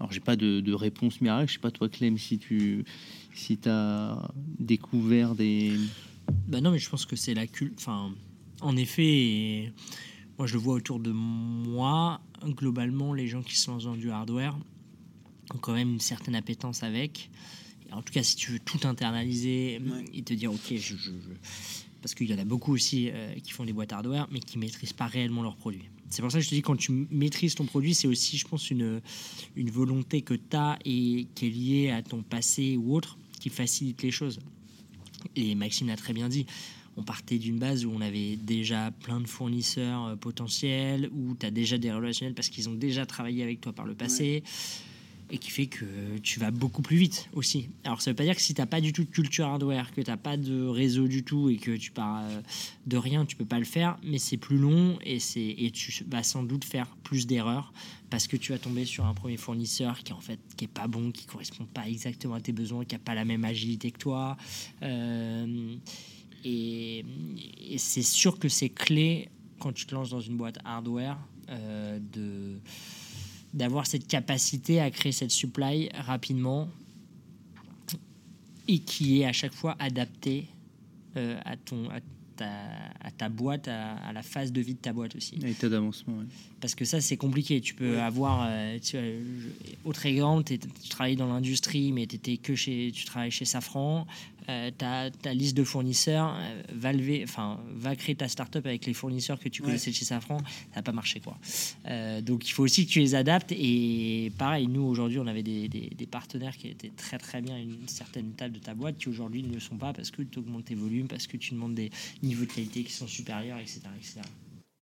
[0.00, 1.48] Alors, j'ai pas de, réponse miracle.
[1.48, 2.84] Je sais pas toi, Clem, si tu
[3.34, 5.72] si as découvert des.
[6.48, 7.74] Ben non, mais je pense que c'est la culte.
[7.78, 8.12] Enfin,
[8.60, 9.72] en effet,
[10.38, 12.20] moi je le vois autour de moi.
[12.44, 14.56] Globalement, les gens qui sont dans du hardware
[15.54, 17.30] ont quand même une certaine appétence avec.
[17.90, 19.80] En tout cas, si tu veux tout internaliser
[20.12, 20.94] et te dire, ok, je,
[22.02, 24.58] parce qu'il y en a beaucoup aussi euh, qui font des boîtes hardware, mais qui
[24.58, 25.84] maîtrisent pas réellement leurs produits.
[26.10, 28.46] C'est pour ça que je te dis, quand tu maîtrises ton produit, c'est aussi, je
[28.46, 29.00] pense, une,
[29.56, 33.50] une volonté que tu as et qui est liée à ton passé ou autre, qui
[33.50, 34.38] facilite les choses.
[35.36, 36.46] Et Maxime l'a très bien dit,
[36.96, 41.46] on partait d'une base où on avait déjà plein de fournisseurs euh, potentiels, où tu
[41.46, 44.42] as déjà des relationnels parce qu'ils ont déjà travaillé avec toi par le passé
[45.30, 45.84] et qui fait que
[46.22, 47.68] tu vas beaucoup plus vite aussi.
[47.84, 49.92] Alors ça veut pas dire que si tu n'as pas du tout de culture hardware,
[49.94, 52.40] que tu n'as pas de réseau du tout et que tu pars euh,
[52.86, 56.04] de rien, tu peux pas le faire, mais c'est plus long et, c'est, et tu
[56.08, 57.72] vas sans doute faire plus d'erreurs
[58.10, 60.86] parce que tu vas tomber sur un premier fournisseur qui en fait qui est pas
[60.86, 63.98] bon, qui correspond pas exactement à tes besoins, qui a pas la même agilité que
[63.98, 64.36] toi.
[64.82, 65.76] Euh,
[66.44, 67.04] et,
[67.76, 71.18] c'est sûr que c'est clé quand tu te lances dans une boîte hardware
[71.50, 72.58] euh, de
[73.54, 76.68] d'avoir cette capacité à créer cette supply rapidement
[78.66, 80.46] et qui est à chaque fois adaptée
[81.16, 82.00] euh, à, ton, à,
[82.36, 82.50] ta,
[83.00, 85.38] à ta boîte, à, la phase de vie de ta boîte aussi.
[85.42, 86.18] À l'état d'avancement.
[86.60, 87.60] Parce que ça, c'est compliqué.
[87.60, 88.96] Tu peux avoir, euh, tu,
[89.84, 94.06] autre exemple, tu travailles dans l'industrie, mais étais que chez, tu travailles chez Safran.
[94.50, 96.90] Euh, ta, liste de fournisseurs, euh, va,
[97.22, 100.82] enfin, va créer ta startup avec les fournisseurs que tu connaissais chez Safran, ça n'a
[100.82, 101.20] pas marché.
[101.20, 101.36] Quoi.
[101.86, 103.52] Euh, donc il faut aussi que tu les adaptes.
[103.52, 107.86] Et pareil, nous aujourd'hui, on avait des, partenaires qui étaient très très bien à une
[107.88, 110.64] certaine table de ta boîte qui aujourd'hui ne le sont pas parce que tu augmentes
[110.64, 111.90] tes volumes, parce que tu demandes des
[112.22, 113.82] niveaux de qualité qui sont supérieurs, etc.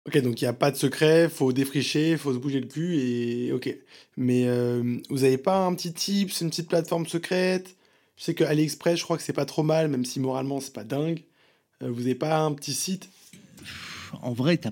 [0.05, 2.95] Ok, donc il n'y a pas de secret, faut défricher, faut se bouger le cul
[2.95, 3.75] et ok.
[4.15, 4.47] Mais
[5.09, 7.75] vous n'avez pas un petit tips, une petite plateforme secrète?
[8.19, 10.73] Je sais que AliExpress, je crois que c'est pas trop mal, même si moralement c'est
[10.73, 11.23] pas dingue.
[11.81, 13.09] Euh, vous n'avez pas un petit site?
[14.21, 14.67] En vrai, tu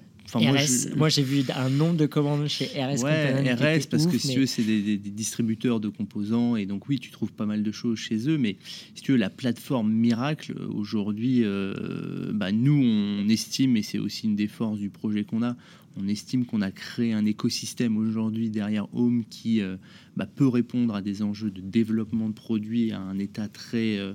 [0.95, 3.03] moi, j'ai vu un nombre de commandes chez RS.
[3.03, 6.57] Ouais, RS, parce que si tu veux, c'est des, distributeurs de composants.
[6.57, 8.37] Et donc, oui, tu trouves pas mal de choses chez eux.
[8.37, 8.57] Mais
[8.93, 14.25] si tu veux, la plateforme Miracle, aujourd'hui, euh, bah, nous, on estime, et c'est aussi
[14.27, 15.55] une des forces du projet qu'on a,
[15.97, 19.77] on estime qu'on a créé un écosystème aujourd'hui derrière Home qui euh,
[20.15, 24.13] bah, peut répondre à des enjeux de développement de produits à un état très euh,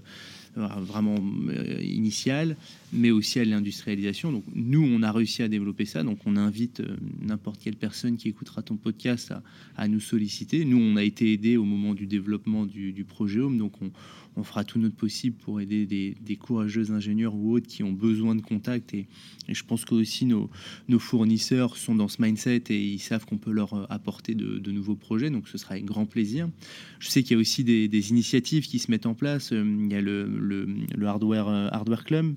[0.57, 1.17] vraiment
[1.49, 2.57] euh, initial,
[2.93, 4.33] mais aussi à l'industrialisation.
[4.33, 6.03] Donc nous, on a réussi à développer ça.
[6.03, 6.83] Donc on invite
[7.21, 9.33] n'importe quelle personne qui écoutera ton podcast
[9.77, 10.65] à, nous solliciter.
[10.65, 13.73] Nous, on a été aidés au moment du développement du, projet Home, donc
[14.37, 18.35] on fera tout notre possible pour aider des, courageux ingénieurs ou autres qui ont besoin
[18.35, 18.95] de contact.
[18.95, 19.07] Et,
[19.49, 20.49] je pense que aussi nos,
[20.99, 24.97] fournisseurs sont dans ce mindset et ils savent qu'on peut leur euh, apporter de, nouveaux
[24.97, 25.31] projets.
[25.31, 26.49] Donc ce sera avec grand plaisir.
[26.99, 29.53] Je sais qu'il y a aussi des, initiatives qui se mettent en place.
[29.53, 32.35] Euh, il y a le, euh, hardware Club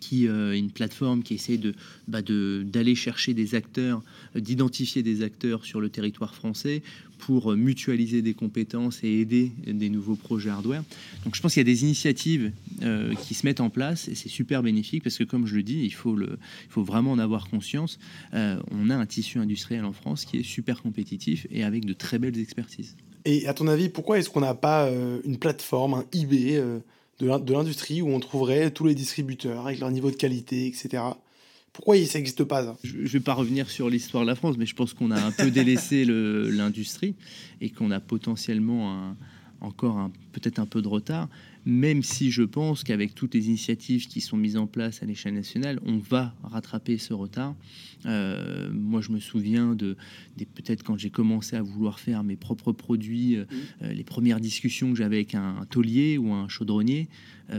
[0.00, 1.74] qui est une plateforme qui essaie de
[2.08, 4.02] bah, d'aller chercher des acteurs,
[4.34, 6.82] d'identifier des acteurs sur le territoire français
[7.20, 10.82] pour mutualiser des compétences et aider des nouveaux projets hardware.
[11.24, 12.50] Donc je pense qu'il y a des initiatives
[12.82, 15.62] euh, qui se mettent en place et c'est super bénéfique parce que comme je le
[15.62, 17.98] dis, il faut, le, il faut vraiment en avoir conscience.
[18.34, 21.92] Euh, on a un tissu industriel en France qui est super compétitif et avec de
[21.92, 22.96] très belles expertises.
[23.26, 26.62] Et à ton avis, pourquoi est-ce qu'on n'a pas euh, une plateforme, un eBay
[27.20, 31.02] de l'industrie où on trouverait tous les distributeurs avec leur niveau de qualité, etc.
[31.72, 34.66] Pourquoi ça n'existe pas Je ne vais pas revenir sur l'histoire de la France, mais
[34.66, 37.14] je pense qu'on a un peu délaissé l'industrie
[37.60, 39.14] et qu'on a potentiellement
[39.60, 41.28] encore peut-être un peu de retard.
[41.66, 45.34] Même si je pense qu'avec toutes les initiatives qui sont mises en place à l'échelle
[45.34, 47.54] nationale, on va rattraper ce retard.
[48.06, 49.96] Euh, moi, je me souviens de,
[50.54, 53.44] peut-être quand j'ai commencé à vouloir faire mes propres produits, euh,
[53.82, 53.86] mmh.
[53.88, 57.08] les premières discussions que j'avais avec un, taulier ou un chaudronnier.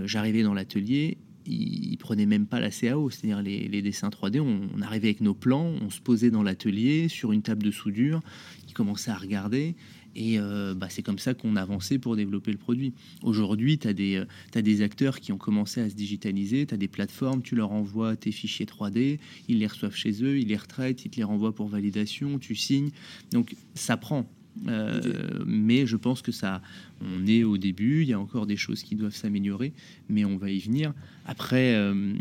[0.05, 4.39] J'arrivais dans l'atelier ils, prenaient même pas la CAO, c'est-à-dire les, dessins 3D.
[4.39, 7.71] On, on, arrivait avec nos plans, on se posait dans l'atelier sur une table de
[7.71, 8.21] soudure,
[8.67, 9.75] ils commençaient à regarder
[10.15, 12.93] et euh, bah, c'est comme ça qu'on avançait pour développer le produit.
[13.23, 16.77] Aujourd'hui, tu as, euh, as, des acteurs qui ont commencé à se digitaliser, tu as
[16.77, 20.57] des plateformes, tu leur envoies tes fichiers 3D, ils les reçoivent chez eux, ils les
[20.57, 22.91] retraitent, ils te les renvoient pour validation, tu signes.
[23.31, 24.29] Donc ça prend.
[24.67, 24.99] Euh,
[25.45, 26.61] mais je pense que ça,
[27.01, 29.73] on est au début, il y a encore des choses qui doivent s'améliorer,
[30.09, 30.93] mais on va y venir.
[31.25, 32.13] Après, euh,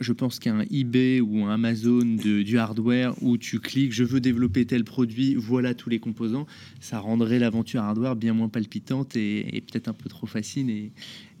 [0.00, 4.20] je pense qu'un eBay ou un Amazon de, du hardware où tu cliques, je veux
[4.20, 6.46] développer tel produit, voilà tous les composants,
[6.80, 10.70] ça rendrait l'aventure hardware bien moins palpitante et, peut-être un peu trop facile.
[10.70, 10.92] Et,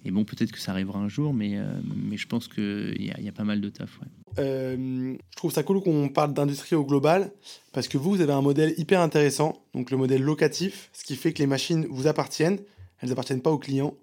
[0.04, 1.64] et bon, peut-être que ça arrivera un jour, mais, euh,
[1.96, 4.00] mais je pense qu'il y, y, a pas mal de taf.
[4.00, 4.23] Ouais.
[4.38, 7.32] Euh, je trouve ça cool qu'on parle d'industrie au global,
[7.72, 11.16] parce que vous, vous avez un modèle hyper intéressant, donc le modèle locatif, ce qui
[11.16, 12.58] fait que les machines vous appartiennent,
[13.00, 13.94] elles n'appartiennent pas aux clients.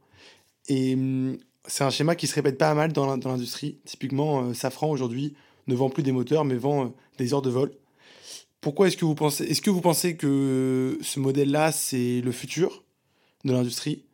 [0.68, 3.78] Et hum, c'est un schéma qui se répète pas mal dans l'industrie.
[3.86, 5.36] Typiquement, euh, Safran aujourd'hui
[5.68, 7.72] ne vend plus des moteurs, mais vend euh, des heures de vol.
[8.62, 12.84] Pourquoi est-ce que vous pensez, est-ce que vous pensez que ce modèle-là, c'est le futur
[13.44, 14.06] de l'industrie?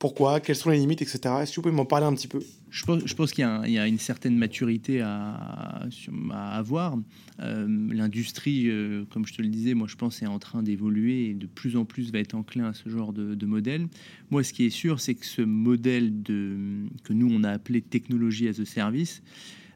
[0.00, 1.20] Pourquoi Quelles sont les limites, etc.
[1.42, 2.42] Est-ce que vous pouvez m'en parler un petit peu?
[2.70, 5.86] Je pense, qu'il y, a une certaine maturité à,
[6.32, 6.96] avoir.
[7.40, 11.30] Euh, l'industrie, euh, comme je te le disais, moi je pense est en train d'évoluer
[11.30, 13.88] et de plus en plus va être enclin à ce genre de, modèle.
[14.30, 18.48] Moi, ce qui est sûr, c'est que ce modèle que nous on a appelé technologie
[18.48, 19.22] as a service,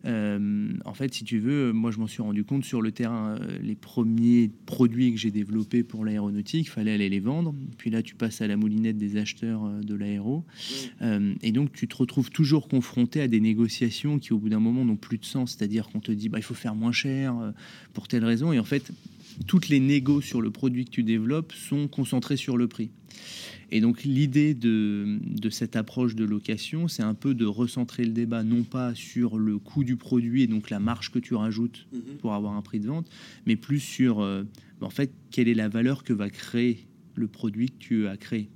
[0.07, 3.37] euh, en fait, si tu veux, moi je m'en suis rendu compte sur le terrain.
[3.41, 7.55] Euh, les premiers produits que j'ai développés pour l'aéronautique, fallait aller les vendre.
[7.79, 10.45] Puis là, tu passes à la moulinette des acheteurs euh, de l'aéro.
[11.43, 14.85] et donc, tu te retrouves toujours confronté à des négociations qui, au bout d'un moment,
[14.85, 15.57] n'ont plus de sens.
[15.57, 17.35] C'est-à-dire qu'on te dit, bah, il faut faire moins cher
[17.93, 18.53] pour telle raison.
[18.53, 18.93] Et en fait,
[19.47, 22.91] toutes les négos sur le produit que tu développes sont concentrées sur le prix.
[23.75, 25.19] Et donc l'idée de,
[25.51, 29.59] cette approche de location, c'est un peu de recentrer le débat, non pas sur le
[29.59, 32.19] coût du produit et donc la marge que tu rajoutes mhm.
[32.21, 33.11] pour avoir un prix de vente,
[33.47, 34.45] mais plus sur, euh,
[34.81, 38.49] en fait, quelle est la valeur que va créer le produit que tu as créé.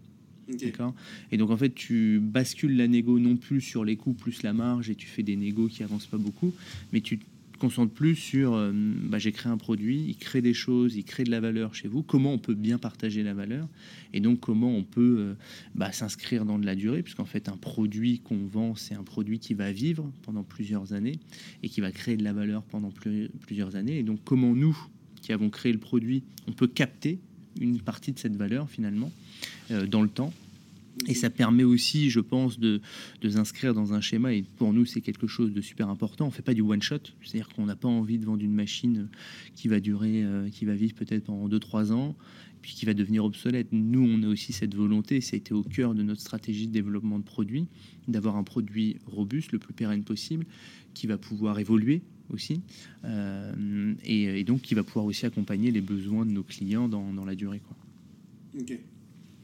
[1.32, 4.52] Et donc en fait, tu bascules la négo non plus sur les coûts plus la
[4.52, 6.54] marge et tu fais des négos qui avancent pas beaucoup,
[6.92, 7.18] mais tu
[7.58, 11.24] concentre plus sur euh, bah, j'ai créé un produit, il crée des choses, il crée
[11.24, 13.68] de la valeur chez vous, comment on peut bien partager la valeur
[14.12, 15.34] et donc comment on peut euh,
[15.74, 19.38] bah, s'inscrire dans de la durée, puisqu'en fait un produit qu'on vend, c'est un produit
[19.38, 21.18] qui va vivre pendant plusieurs années
[21.62, 22.92] et qui va créer de la valeur pendant
[23.40, 23.98] plusieurs années.
[23.98, 24.78] Et donc comment nous,
[25.20, 27.18] qui avons créé le produit, on peut capter
[27.60, 29.10] une partie de cette valeur finalement
[29.70, 30.32] euh, dans le temps
[31.06, 32.80] et ça permet aussi, je pense, de,
[33.20, 34.32] de s'inscrire dans un schéma.
[34.34, 36.26] Et pour nous, c'est quelque chose de super important.
[36.26, 39.08] On fait pas du one shot, c'est-à-dire qu'on n'a pas envie de vendre une machine
[39.54, 42.16] qui va durer, euh, qui va vivre peut-être pendant 2-3 ans,
[42.62, 43.68] puis qui va devenir obsolète.
[43.72, 46.72] Nous, on a aussi cette volonté, ça a été au cœur de notre stratégie de
[46.72, 47.66] développement de produits,
[48.08, 50.46] d'avoir un produit robuste, le plus pérenne possible,
[50.94, 52.60] qui va pouvoir évoluer aussi,
[53.04, 57.24] euh, et, donc qui va pouvoir aussi accompagner les besoins de nos clients dans, dans
[57.24, 57.60] la durée.
[57.60, 57.76] Quoi.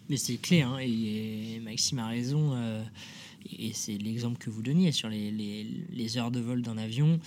[0.09, 2.53] Mais c'est clé, hein, et, Maxime a raison.
[2.55, 2.83] Euh,
[3.59, 7.21] et c'est l'exemple que vous donniez sur les, les, heures de vol d'un avion.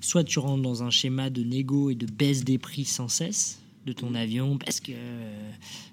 [0.00, 3.60] Soit tu rentres dans un schéma de négo et de baisse des prix sans cesse
[3.86, 5.50] de ton avion parce que euh,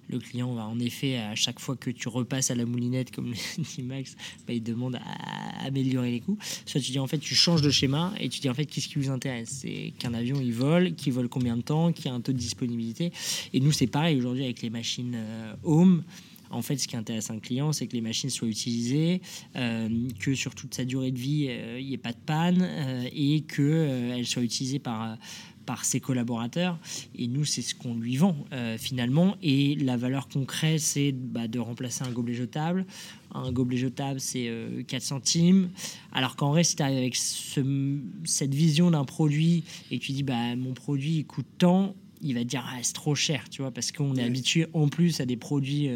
[0.10, 3.34] le client va en effet à chaque fois que tu repasses à la moulinette comme
[3.58, 4.16] dit Max
[4.46, 7.70] bah, il demande à améliorer les coûts soit tu dis en fait tu changes de
[7.70, 9.60] schéma et tu dis en fait qu'est-ce qui vous intéresse?
[9.62, 12.34] C'est qu'un avion il vole qu'il vole combien de temps qu'il y a un taux
[12.34, 13.14] de disponibilité?
[13.54, 16.04] Et nous c'est pareil aujourd'hui avec les machines euh, home
[16.52, 19.22] en fait, ce qui intéresse un client, c'est que les machines soient utilisées,
[19.56, 19.90] euh,
[20.20, 23.08] que sur toute sa durée de vie, euh, il n'y ait pas de panne euh,
[23.14, 25.18] et qu'elles soient utilisées par,
[25.66, 26.80] par ses collaborateurs.
[27.16, 28.36] Et nous, c'est ce qu'on lui vend
[28.78, 29.36] finalement.
[29.42, 32.86] Et la valeur qu'on crée, c'est bah, de remplacer un gobelet jetable.
[33.34, 34.50] Un gobelet jetable, c'est
[34.88, 35.70] 4 centimes.
[36.14, 40.56] Alors qu'en vrai, si tu arrives avec cette vision d'un produit et tu dis, bah,
[40.56, 44.16] mon produit coûte tant, il va dire ah, c'est trop cher, tu vois, parce qu'on
[44.16, 45.90] est habitué en plus à des produits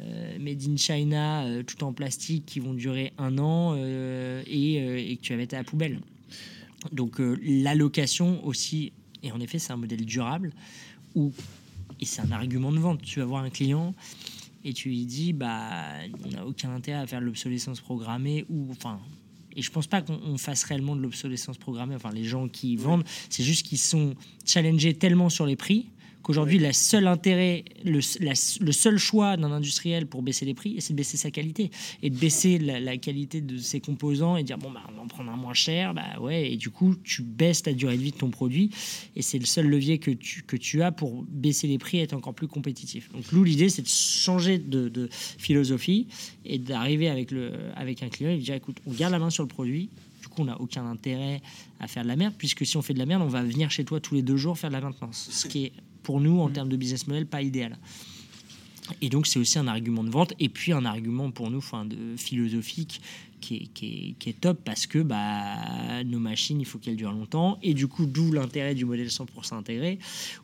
[0.00, 5.16] euh, made in China, euh, tout en plastique, qui vont durer un an euh, et,
[5.16, 6.00] que tu vas mettre à la poubelle.
[6.92, 8.92] Donc l'allocation aussi,
[9.22, 10.52] et en effet c'est un modèle durable,
[11.14, 11.32] où,
[12.00, 13.94] et c'est un argument de vente, tu vas voir un client
[14.64, 15.84] et tu lui dis, bah,
[16.24, 19.00] on n'a aucun intérêt à faire l'obsolescence programmée, ou enfin,
[19.56, 21.94] et je pense pas qu'on fasse réellement de l'obsolescence programmée.
[21.94, 25.86] Enfin, les gens qui vendent, c'est juste qu'ils sont challengés tellement sur les prix
[26.22, 30.92] qu'aujourd'hui, le seul intérêt, le, le seul choix d'un industriel pour baisser les prix, c'est
[30.92, 31.70] de baisser sa qualité
[32.02, 35.06] et de baisser la, qualité de ses composants et dire bon, bah, on va en
[35.08, 38.12] prendre un moins cher, bah ouais, et du coup, tu baisses ta durée de vie
[38.12, 38.70] de ton produit
[39.16, 42.02] et c'est le seul levier que tu, que tu as pour baisser les prix et
[42.02, 43.10] être encore plus compétitif.
[43.12, 46.06] Donc, nous, l'idée, c'est de changer de, de philosophie
[46.44, 49.30] et d'arriver avec, le, avec un client et de dire écoute, on garde la main
[49.30, 51.42] sur le produit, du coup, on n'a aucun intérêt
[51.80, 53.70] à faire de la merde, puisque si on fait de la merde, on va venir
[53.70, 55.28] chez toi tous les deux jours faire de la maintenance.
[55.30, 55.72] Ce qui est,
[56.02, 56.52] pour nous, en mmh.
[56.52, 57.78] termes de business model, pas idéal.
[59.00, 61.84] Et donc, c'est aussi un argument de vente et puis un argument pour nous enfin,
[61.84, 63.00] de philosophique
[63.42, 67.58] qui est, top parce que bah, nos machines, il faut qu'elles durent longtemps.
[67.62, 69.98] Et du coup, d'où l'intérêt du modèle 100% intégré,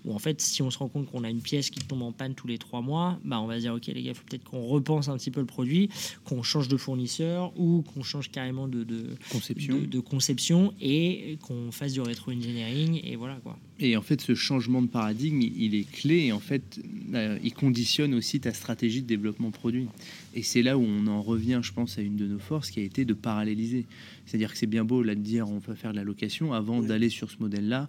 [0.04, 2.12] où en fait, si on se rend compte qu'on a une pièce qui tombe en
[2.12, 4.24] panne tous les trois mois, bah, on va se dire, OK, les gars, il faut
[4.28, 5.90] peut-être qu'on repense un petit peu le produit,
[6.24, 9.78] qu'on change de fournisseur ou qu'on change carrément de, de, conception.
[9.78, 13.00] De, conception et qu'on fasse du rétro-engineering.
[13.04, 13.56] Et voilà quoi.
[13.80, 16.80] Et en fait, ce changement de paradigme, il est clé et en fait,
[17.14, 19.86] euh, il conditionne aussi ta stratégie de développement produit.
[20.34, 22.80] Et c'est là où on en revient, je pense, à une de nos forces qui
[22.80, 23.84] a été de paralléliser.
[24.26, 26.82] C'est-à-dire que c'est bien beau là de dire on va faire de la location avant
[26.82, 27.88] d'aller sur ce modèle-là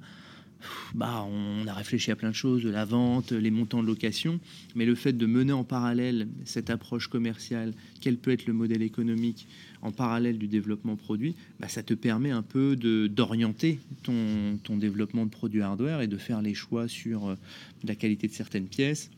[0.94, 4.40] bah, on a réfléchi à plein de choses, la vente, les montants de location,
[4.76, 8.82] mais le fait de mener en parallèle cette approche commerciale, quel peut être le modèle
[8.82, 9.48] économique
[9.82, 15.26] en parallèle du développement produit, bah, ça te permet un peu d'orienter ton, ton développement
[15.26, 17.36] de produits hardware et de faire les choix sur euh,
[17.84, 19.10] la qualité de certaines pièces,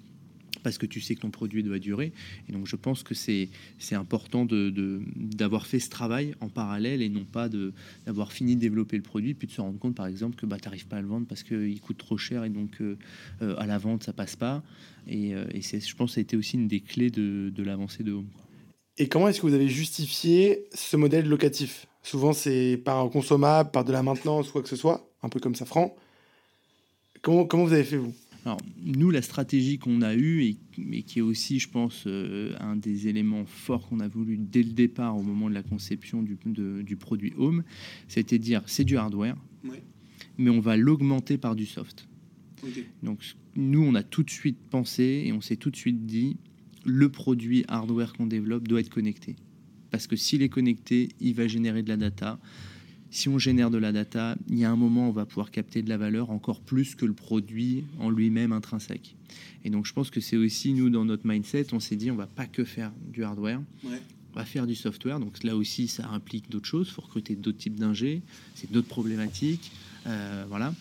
[0.63, 2.11] parce que tu sais que ton produit doit durer.
[2.47, 3.49] Et donc je pense que c'est
[3.91, 7.49] important d'avoir de, fait ce travail en parallèle et non pas
[8.05, 10.57] d'avoir fini de développer le produit puis de se rendre compte par exemple que bah,
[10.57, 12.97] tu n'arrives pas à le vendre parce qu'il coûte trop cher et donc euh,
[13.41, 14.63] euh, à la vente ça passe pas.
[15.07, 17.63] Et, euh, et je pense que ça a été aussi une des clés de, de
[17.63, 18.27] l'avancée de Home.
[18.97, 21.87] Et comment est-ce que vous avez justifié ce modèle locatif?
[22.03, 25.39] Souvent c'est par un consommable, par de la maintenance quoi que ce soit, un peu
[25.39, 25.95] comme Safran.
[27.21, 28.13] Comment, comment vous avez fait vous?
[28.45, 32.55] Alors, nous, la stratégie qu'on a eue, et, mais qui est aussi, je pense, euh,
[32.59, 36.23] un des éléments forts qu'on a voulu dès le départ, au moment de la conception
[36.23, 36.37] du,
[36.83, 37.63] du produit Home,
[38.07, 39.37] c'était dire c'est du hardware,
[40.37, 42.07] mais on va l'augmenter par du soft.
[43.03, 43.19] Donc,
[43.55, 46.37] nous, on a tout de suite pensé et on s'est tout de suite dit
[46.83, 49.35] le produit hardware qu'on développe doit être connecté.
[49.91, 52.39] Parce que s'il est connecté, il va générer de la data
[53.11, 55.51] si on génère de la data, il y a un moment où on va pouvoir
[55.51, 59.15] capter de la valeur encore plus que le produit en lui-même intrinsèque.
[59.63, 62.15] Et donc je pense que c'est aussi nous dans notre mindset, on s'est dit on
[62.15, 63.89] va pas que faire du hardware, on
[64.33, 65.19] va faire du software.
[65.19, 68.21] Donc là aussi ça implique d'autres choses, il faut recruter d'autres types d'ingés,
[68.55, 69.71] c'est d'autres problématiques,
[70.07, 70.73] euh, voilà.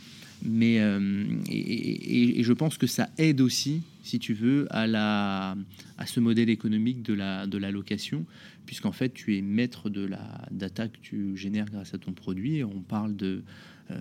[0.43, 5.57] Mais euh, et, je pense que ça aide aussi, si tu veux, à, la,
[5.99, 8.24] à ce modèle économique de la, de la location,
[8.66, 12.64] puisqu'en fait, tu es maître de la data que tu génères grâce à ton produit.
[12.64, 13.43] On parle de,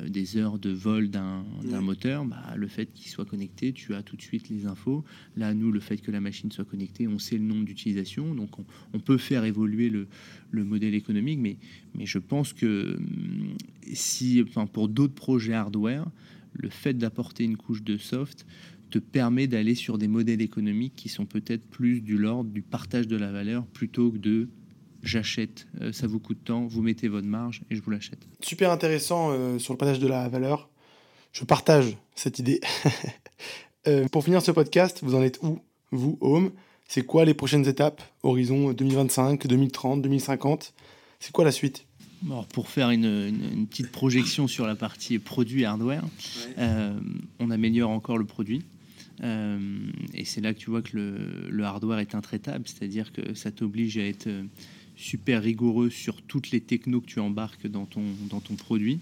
[0.08, 1.44] des heures de vol d'un
[1.82, 2.26] moteur.
[2.26, 5.04] Bah, le fait qu'il soit connecté, tu as tout de suite les infos.
[5.36, 8.34] Là, nous, le fait que la machine soit connectée, on sait le nombre d'utilisations.
[8.36, 10.08] Donc, on, on, peut faire évoluer le,
[10.52, 11.40] le, modèle économique.
[11.40, 11.58] Mais,
[11.96, 13.56] mais je pense que hum,
[13.94, 16.10] si, enfin, pour d'autres projets hardware,
[16.54, 18.46] le fait d'apporter une couche de soft
[18.90, 23.08] te permet d'aller sur des modèles économiques qui sont peut-être plus du l'ordre du partage
[23.08, 24.50] de la valeur plutôt que de
[25.04, 28.20] j'achète, euh, ça vous coûte tant, vous mettez votre marge et je vous l'achète.
[28.42, 30.70] Super intéressant euh, sur le partage de la valeur.
[31.32, 32.60] Je partage cette idée.
[33.88, 35.62] Euh, pour finir ce podcast, vous en êtes où,
[35.94, 36.52] vous, Home
[36.90, 38.04] C'est quoi les prochaines étapes?
[38.24, 40.74] Horizon 2025, 2030, 2050
[41.22, 41.86] C'est quoi la suite?
[42.52, 46.04] Pour faire une, petite projection sur la partie produit hardware,
[46.58, 48.64] on améliore encore le produit.
[49.24, 53.50] et c'est là que tu vois que le, le hardware est intraitable, c'est-à-dire que ça
[53.50, 54.28] t'oblige à être
[55.00, 59.00] super rigoureux sur toutes les technos que tu embarques dans ton, dans ton produit.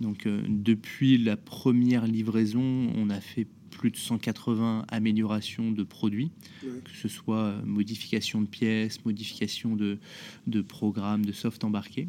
[0.00, 6.30] Donc euh, depuis la première livraison, on a fait plus de 180 améliorations de produits,
[6.60, 9.98] que ce soit euh, modification de pièces, modification de,
[10.46, 12.06] de programmes, de soft embarqué.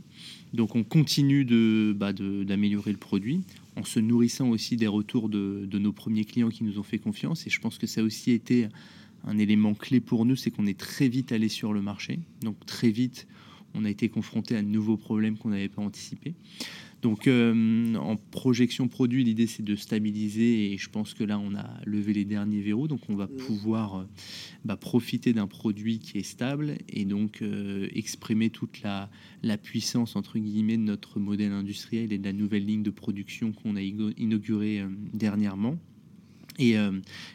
[0.53, 3.41] Donc on continue de, bah, d'améliorer le produit
[3.75, 6.99] en se nourrissant aussi des retours de, de, nos premiers clients qui nous ont fait
[6.99, 7.47] confiance.
[7.47, 8.67] Et je pense que ça a aussi été
[9.23, 12.19] un élément clé pour nous, c'est qu'on est très vite allé sur le marché.
[12.41, 13.27] Donc très vite,
[13.73, 16.35] on a été confronté à de nouveaux problèmes qu'on n'avait pas anticipés.
[17.03, 21.53] Donc euh, en projection produit, l'idée c'est de stabiliser et je pense que là on
[21.53, 24.03] a levé les derniers verrous, donc on va pouvoir euh,
[24.63, 29.09] bah, profiter d'un produit qui est stable et donc euh, exprimer toute la,
[29.41, 33.51] la, puissance entre guillemets de notre modèle industriel et de la nouvelle ligne de production
[33.51, 35.77] qu'on a inaugurée dernièrement.
[36.57, 36.75] Et,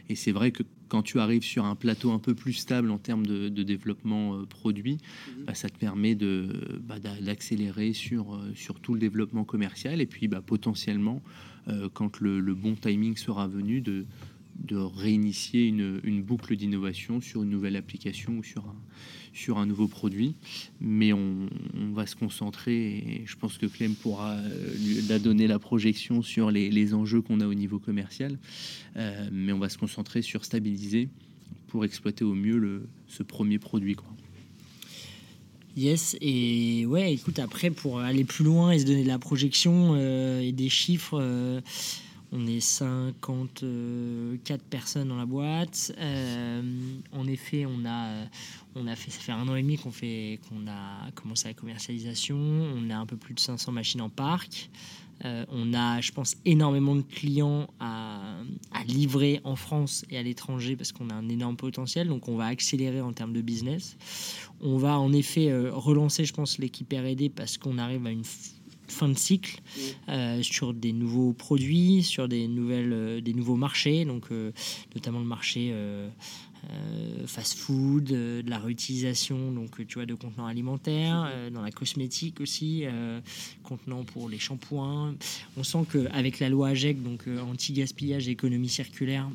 [0.09, 2.99] et c'est vrai que quand tu arrives sur un plateau un peu plus stable en
[2.99, 4.99] termes de, développement euh, produit,
[5.37, 5.45] mhm.
[5.45, 10.07] bah, ça te permet de, bah, d'accélérer sur, euh, sur tout le développement commercial et
[10.07, 11.23] puis bah, potentiellement,
[11.69, 14.07] euh, quand le, bon timing sera venu, de,
[14.59, 20.35] de réinitier une, boucle d'innovation sur une nouvelle application ou sur un, nouveau produit.
[20.81, 21.49] Mais on,
[21.93, 26.51] va se concentrer, et je pense que Clem pourra euh, lui donner la projection sur
[26.51, 28.39] les, enjeux qu'on a au niveau commercial.
[28.97, 31.09] Euh, mais on va se concentrer sur stabiliser
[31.69, 33.95] pour exploiter au mieux ce premier produit.
[33.95, 34.09] Quoi.
[35.77, 39.93] Yes, et ouais, écoute, après, pour aller plus loin et se donner de la projection
[39.95, 41.21] euh, et des chiffres,
[42.33, 45.93] on est 54 personnes dans la boîte.
[45.99, 46.63] Euh,
[47.13, 48.27] en effet, on a,
[48.75, 51.55] on a fait, ça fait un an et demi qu'on fait, qu'on a commencé la
[51.55, 52.37] commercialisation.
[52.37, 54.71] On a un peu plus de 500 machines en parc.
[55.25, 58.37] Euh, on a, je pense, énormément de clients à,
[58.73, 62.09] à livrer en France et à l'étranger parce qu'on a un énorme potentiel.
[62.09, 63.97] Donc, on va accélérer en termes de business.
[64.61, 68.25] On va en effet euh, relancer, je pense, l'équipe R&D parce qu'on arrive à une
[68.91, 69.61] fin de cycle
[70.09, 74.53] euh, sur des nouveaux produits, sur des, nouvelles, euh, des nouveaux marchés, donc euh,
[74.95, 75.75] notamment le marché
[77.27, 82.85] fast-food, de la réutilisation donc tu vois de contenants alimentaires, dans la cosmétique aussi,
[83.63, 85.15] contenants pour les shampoings.
[85.57, 89.31] On sent qu'avec la loi AGEC, donc anti-gaspillage et économie circulaire,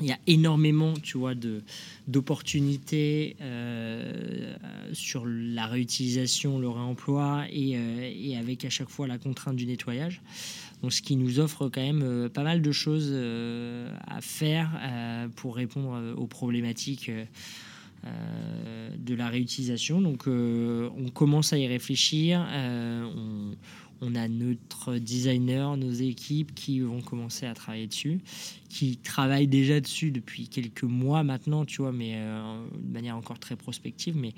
[0.00, 1.62] il y a énormément, tu vois, de
[2.06, 4.54] d'opportunités euh,
[4.92, 9.66] sur la réutilisation, le réemploi et, euh, et, avec à chaque fois la contrainte du
[9.66, 10.22] nettoyage.
[10.82, 14.70] Donc, ce qui nous offre quand même euh, pas mal de choses à faire
[15.36, 17.10] pour répondre aux problématiques.
[18.04, 20.00] de la réutilisation.
[20.00, 22.46] Donc, on commence à y réfléchir.
[24.00, 28.20] On a notre designer, nos équipes qui vont commencer à travailler dessus,
[28.68, 33.38] qui travaillent déjà dessus depuis quelques mois maintenant, tu vois, mais euh, de manière encore
[33.38, 34.16] très prospective.
[34.16, 34.34] Mais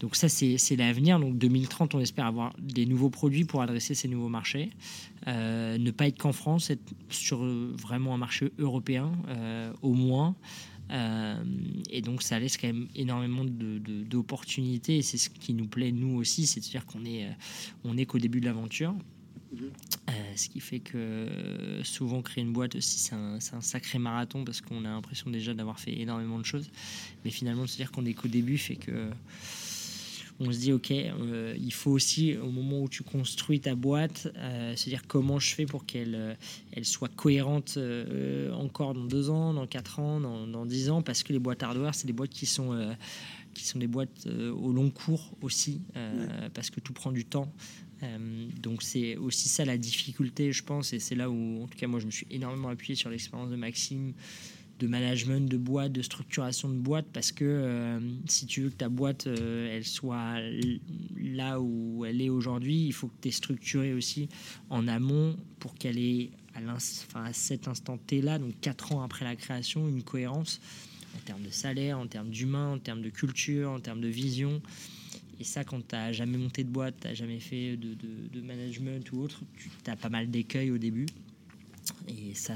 [0.00, 1.20] donc ça, c'est l'avenir.
[1.20, 4.70] Donc 2030, on espère avoir des nouveaux produits pour adresser ces nouveaux marchés.
[5.28, 10.34] Euh, ne pas être qu'en France, être sur vraiment un marché européen euh, au moins.
[10.90, 11.34] Euh,
[11.90, 16.16] et donc ça laisse quand même énormément d'opportunités et c'est ce qui nous plaît nous
[16.16, 17.32] aussi, c'est de dire qu'on est, euh,
[17.84, 18.94] on est qu'au début de l'aventure.
[19.52, 19.70] Mhm.
[20.10, 21.28] Euh, ce qui fait que
[21.82, 25.54] souvent créer une boîte aussi c'est un, un, sacré marathon parce qu'on a l'impression déjà
[25.54, 26.70] d'avoir fait énormément de choses
[27.24, 29.10] mais finalement se dire qu'on est qu'au début fait que
[30.40, 34.28] on se dit ok euh, il faut aussi au moment où tu construis ta boîte
[34.36, 36.34] euh, se dire comment je fais pour qu'elle euh,
[36.72, 37.78] elle soit cohérente
[38.52, 41.94] encore dans deux ans dans quatre ans dans, dix ans parce que les boîtes hardware
[41.94, 42.94] c'est des boîtes qui sont
[43.54, 45.82] qui sont des boîtes au long cours aussi
[46.54, 47.52] parce que tout prend du temps.
[48.62, 51.86] Donc c'est aussi ça la difficulté je pense et c'est là où en tout cas
[51.86, 54.14] moi je me suis énormément appuyé sur l'expérience de Maxime
[54.80, 58.76] de management de boîte, de structuration de boîte, parce que euh, si tu veux que
[58.76, 60.40] ta boîte euh, elle soit
[61.18, 64.28] là où elle est aujourd'hui, il faut que tu es structuré aussi
[64.70, 69.02] en amont pour qu'elle ait à, enfin, à cet instant T là, donc quatre ans
[69.02, 70.60] après la création, une cohérence
[71.14, 74.62] en termes de salaire, en termes d'humain, en termes de culture, en termes de vision.
[75.38, 78.40] Et ça, quand tu n'as jamais monté de boîte, tu n'as jamais fait de, de,
[78.40, 79.40] management ou autre,
[79.84, 81.06] tu as pas mal d'écueils au début.
[82.08, 82.54] Et ça,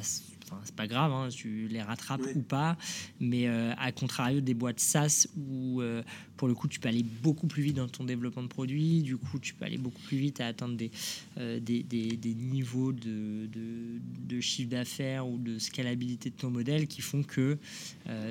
[0.64, 2.76] c'est pas grave, hein, tu les rattrapes ou pas,
[3.20, 6.02] mais euh, à contrario des boîtes SaaS où euh,
[6.36, 9.16] pour le coup tu peux aller beaucoup plus vite dans ton développement de produits, du
[9.16, 10.90] coup tu peux aller beaucoup plus vite à atteindre des,
[11.38, 17.00] euh, des, des, niveaux de, de, chiffre d'affaires ou de scalabilité de ton modèle qui
[17.00, 17.59] font que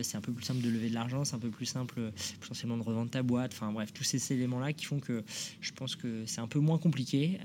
[0.01, 2.78] c'est un peu plus simple de lever de l'argent, c'est un peu plus simple potentiellement
[2.78, 5.24] de revendre ta boîte, enfin bref, tous ces éléments-là qui font que
[5.61, 7.39] je pense que c'est un peu moins compliqué,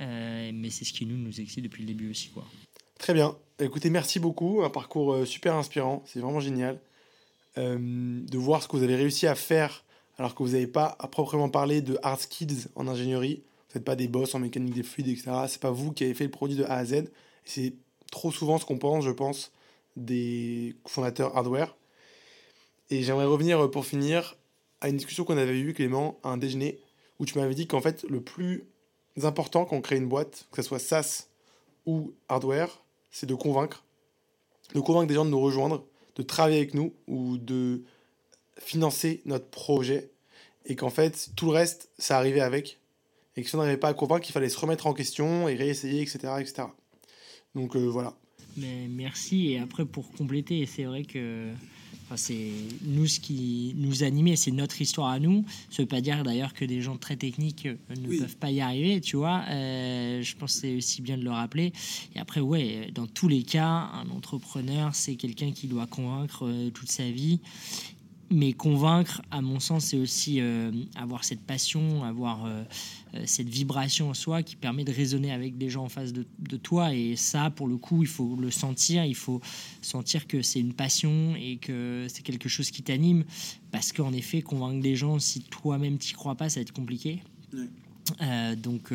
[0.53, 2.29] mais c'est ce qui nous, nous excite depuis le début aussi.
[2.29, 2.45] quoi.
[2.99, 3.37] Très bien.
[3.61, 4.63] Écoutez, merci beaucoup.
[4.63, 6.03] Un parcours euh, super inspirant.
[6.07, 6.81] C'est vraiment génial
[7.57, 9.85] euh, de voir ce que vous avez réussi à faire
[10.19, 13.43] alors que vous n'avez pas à proprement parler de hard skills en ingénierie.
[13.69, 15.31] Vous n'êtes pas des boss en mécanique des fluides, etc.
[15.49, 17.05] C'est pas vous qui avez fait le produit de A à Z.
[17.45, 17.73] C'est
[18.11, 19.53] trop souvent ce qu'on pense, je pense,
[19.97, 21.77] des fondateurs hardware.
[22.91, 24.37] Et j'aimerais revenir euh, pour finir
[24.81, 26.81] à une discussion qu'on avait eue, Clément, à un déjeuner,
[27.21, 28.65] où tu m'avais dit qu'en fait, le plus
[29.23, 31.27] important quand on crée une boîte, que ce soit SaaS
[31.87, 32.81] ou hardware,
[33.11, 33.85] c'est de convaincre,
[34.75, 35.85] de convaincre des gens de nous rejoindre,
[36.17, 37.85] de travailler avec nous ou de
[38.59, 40.11] financer notre projet.
[40.67, 42.81] Et qu'en fait tout le reste ça arrivait avec.
[43.37, 45.55] Et que si on n'arrivait pas à convaincre il fallait se remettre en question et
[45.55, 46.69] réessayer etc etc
[47.55, 48.15] donc euh, voilà.
[48.57, 49.53] Mais merci.
[49.53, 51.51] Et après pour compléter c'est vrai que
[52.17, 52.53] c'est
[52.85, 55.45] nous ce qui nous animait, c'est notre histoire à nous.
[55.71, 58.61] Ça veut pas dire d'ailleurs que des gens très techniques euh, ne peuvent pas y
[58.61, 59.45] arriver, tu vois.
[59.49, 61.73] Euh, je pense que c'est aussi bien de le rappeler.
[62.15, 66.71] Et après, ouais, dans tous les cas, un entrepreneur, c'est quelqu'un qui doit convaincre euh,
[66.71, 67.41] toute sa vie.
[68.31, 72.63] Mais convaincre, à mon sens, c'est aussi euh, avoir cette passion, avoir euh,
[73.15, 76.25] euh, cette vibration en soi qui permet de raisonner avec des gens en face de,
[76.57, 76.95] toi.
[76.95, 79.41] Et ça, pour le coup, il faut le sentir, il faut
[79.81, 83.25] sentir que c'est une passion et que c'est quelque chose qui t'anime.
[83.71, 87.23] Parce qu'en effet, convaincre des gens, si toi-même t'y crois pas, ça va être compliqué.
[88.59, 88.93] donc,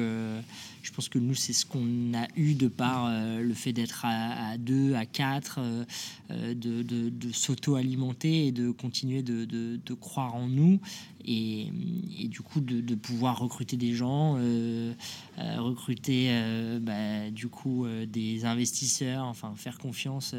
[0.83, 4.03] je pense que nous, c'est ce qu'on a eu de par euh, le fait d'être
[4.03, 5.85] à, deux, à quatre, euh,
[6.29, 10.79] euh, de, s'auto-alimenter et de continuer de, croire en nous.
[11.25, 11.69] Et,
[12.25, 14.37] du coup, de, pouvoir recruter des gens,
[15.37, 16.29] recruter
[16.81, 20.35] bah, du coup des investisseurs, enfin faire confiance,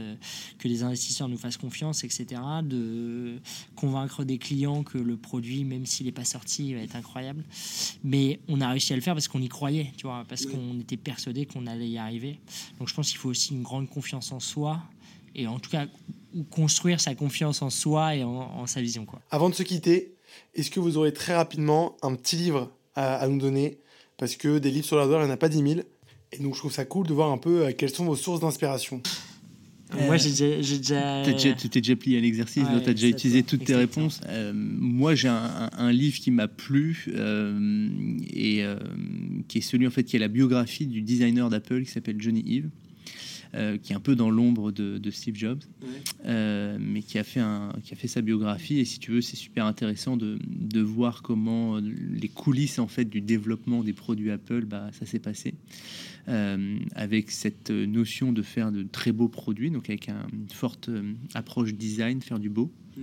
[0.58, 2.40] que les investisseurs nous fassent confiance, etc.
[2.62, 3.38] De
[3.76, 7.44] convaincre des clients que le produit, même s'il n'est pas sorti, va être incroyable.
[8.02, 10.80] Mais on a réussi à le faire parce qu'on y croyait, tu vois parce qu'on
[10.80, 12.40] était persuadé qu'on allait y arriver.
[12.78, 14.82] Donc je pense qu'il faut aussi une grande confiance en soi
[15.36, 15.86] et en tout cas
[16.50, 19.06] construire sa confiance en soi et en, sa vision.
[19.06, 19.20] Quoi.
[19.30, 20.16] Avant de se quitter,
[20.54, 23.78] est-ce que vous aurez très rapidement un petit livre à, nous donner?
[24.16, 25.80] Parce que des livres sur l'hardware, il n'y en a pas 10 000.
[26.32, 28.40] Et donc je trouve ça cool de voir un peu euh, quelles sont vos sources
[28.40, 29.00] d'inspiration.
[29.92, 30.30] Moi, j'ai
[30.78, 31.22] déjà.
[31.36, 34.20] Tu t'es déjà plié à l'exercice, tu as déjà utilisé toutes tes réponses.
[34.28, 37.88] Euh, moi, j'ai un, livre qui m'a plu euh,
[38.32, 38.76] et euh,
[39.48, 42.42] qui est celui en fait qui est la biographie du designer d'Apple qui s'appelle Johnny
[42.46, 42.70] Ive.
[43.82, 45.62] qui est un peu dans l'ombre de, Steve Jobs,
[46.24, 48.80] mais qui a, fait un, qui a fait sa biographie.
[48.80, 53.04] Et si tu veux, c'est super intéressant de, de, voir comment les coulisses en fait
[53.04, 55.54] du développement des produits Apple, bah, ça s'est passé.
[56.26, 61.12] Euh, avec cette notion de faire de très beaux produits, donc avec une forte euh,
[61.34, 62.72] approche design, faire du beau.
[62.96, 63.00] Mm.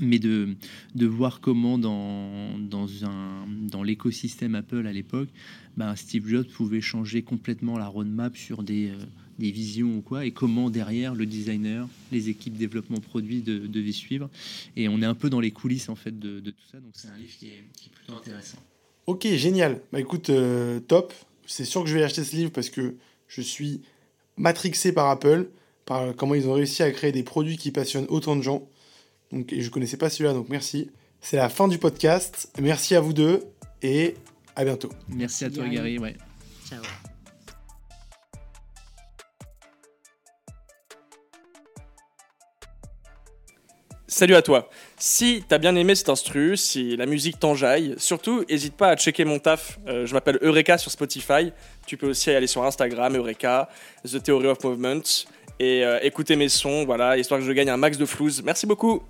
[0.00, 0.56] Mais de,
[0.94, 5.28] de voir comment dans, dans, un, dans l'écosystème Apple à l'époque,
[5.76, 8.96] ben Steve Jobs pouvait changer complètement la roadmap sur des, euh,
[9.38, 14.30] des visions ou quoi, et comment derrière le designer, les équipes développement produit devaient suivre.
[14.74, 16.92] Et on est un peu dans les coulisses en fait de, de tout ça, donc
[16.94, 18.58] c'est un livre qui est, qui est, plutôt intéressant.
[19.06, 19.80] Ok, génial.
[19.92, 20.30] Bah écoute,
[20.88, 21.12] top
[21.46, 22.96] c'est sûr que je vais acheter ce livre parce que
[23.28, 23.82] je suis
[24.36, 25.48] matrixé par Apple,
[25.86, 28.68] par comment ils ont réussi à créer des produits qui passionnent autant de gens.
[29.32, 30.90] Donc, et je connaissais pas celui-là, donc merci.
[31.20, 32.50] C'est la fin du podcast.
[32.60, 33.42] Merci à vous deux
[33.82, 34.14] et
[34.56, 34.90] à bientôt.
[35.08, 35.98] Merci, à toi, Gary.
[35.98, 36.16] Ouais.
[36.68, 36.82] Ciao.
[44.06, 44.70] Salut à toi.
[45.06, 49.26] Si t'as bien aimé cet instru, si la musique t'enjaille, surtout n'hésite pas à checker
[49.26, 49.78] mon taf.
[49.86, 51.52] Euh, je m'appelle Eureka sur Spotify.
[51.86, 53.68] Tu peux aussi aller sur Instagram, Eureka,
[54.10, 55.02] The Theory of Movement,
[55.60, 58.42] et euh, écouter mes sons, voilà, histoire que je gagne un max de flouze.
[58.42, 59.02] Merci beaucoup.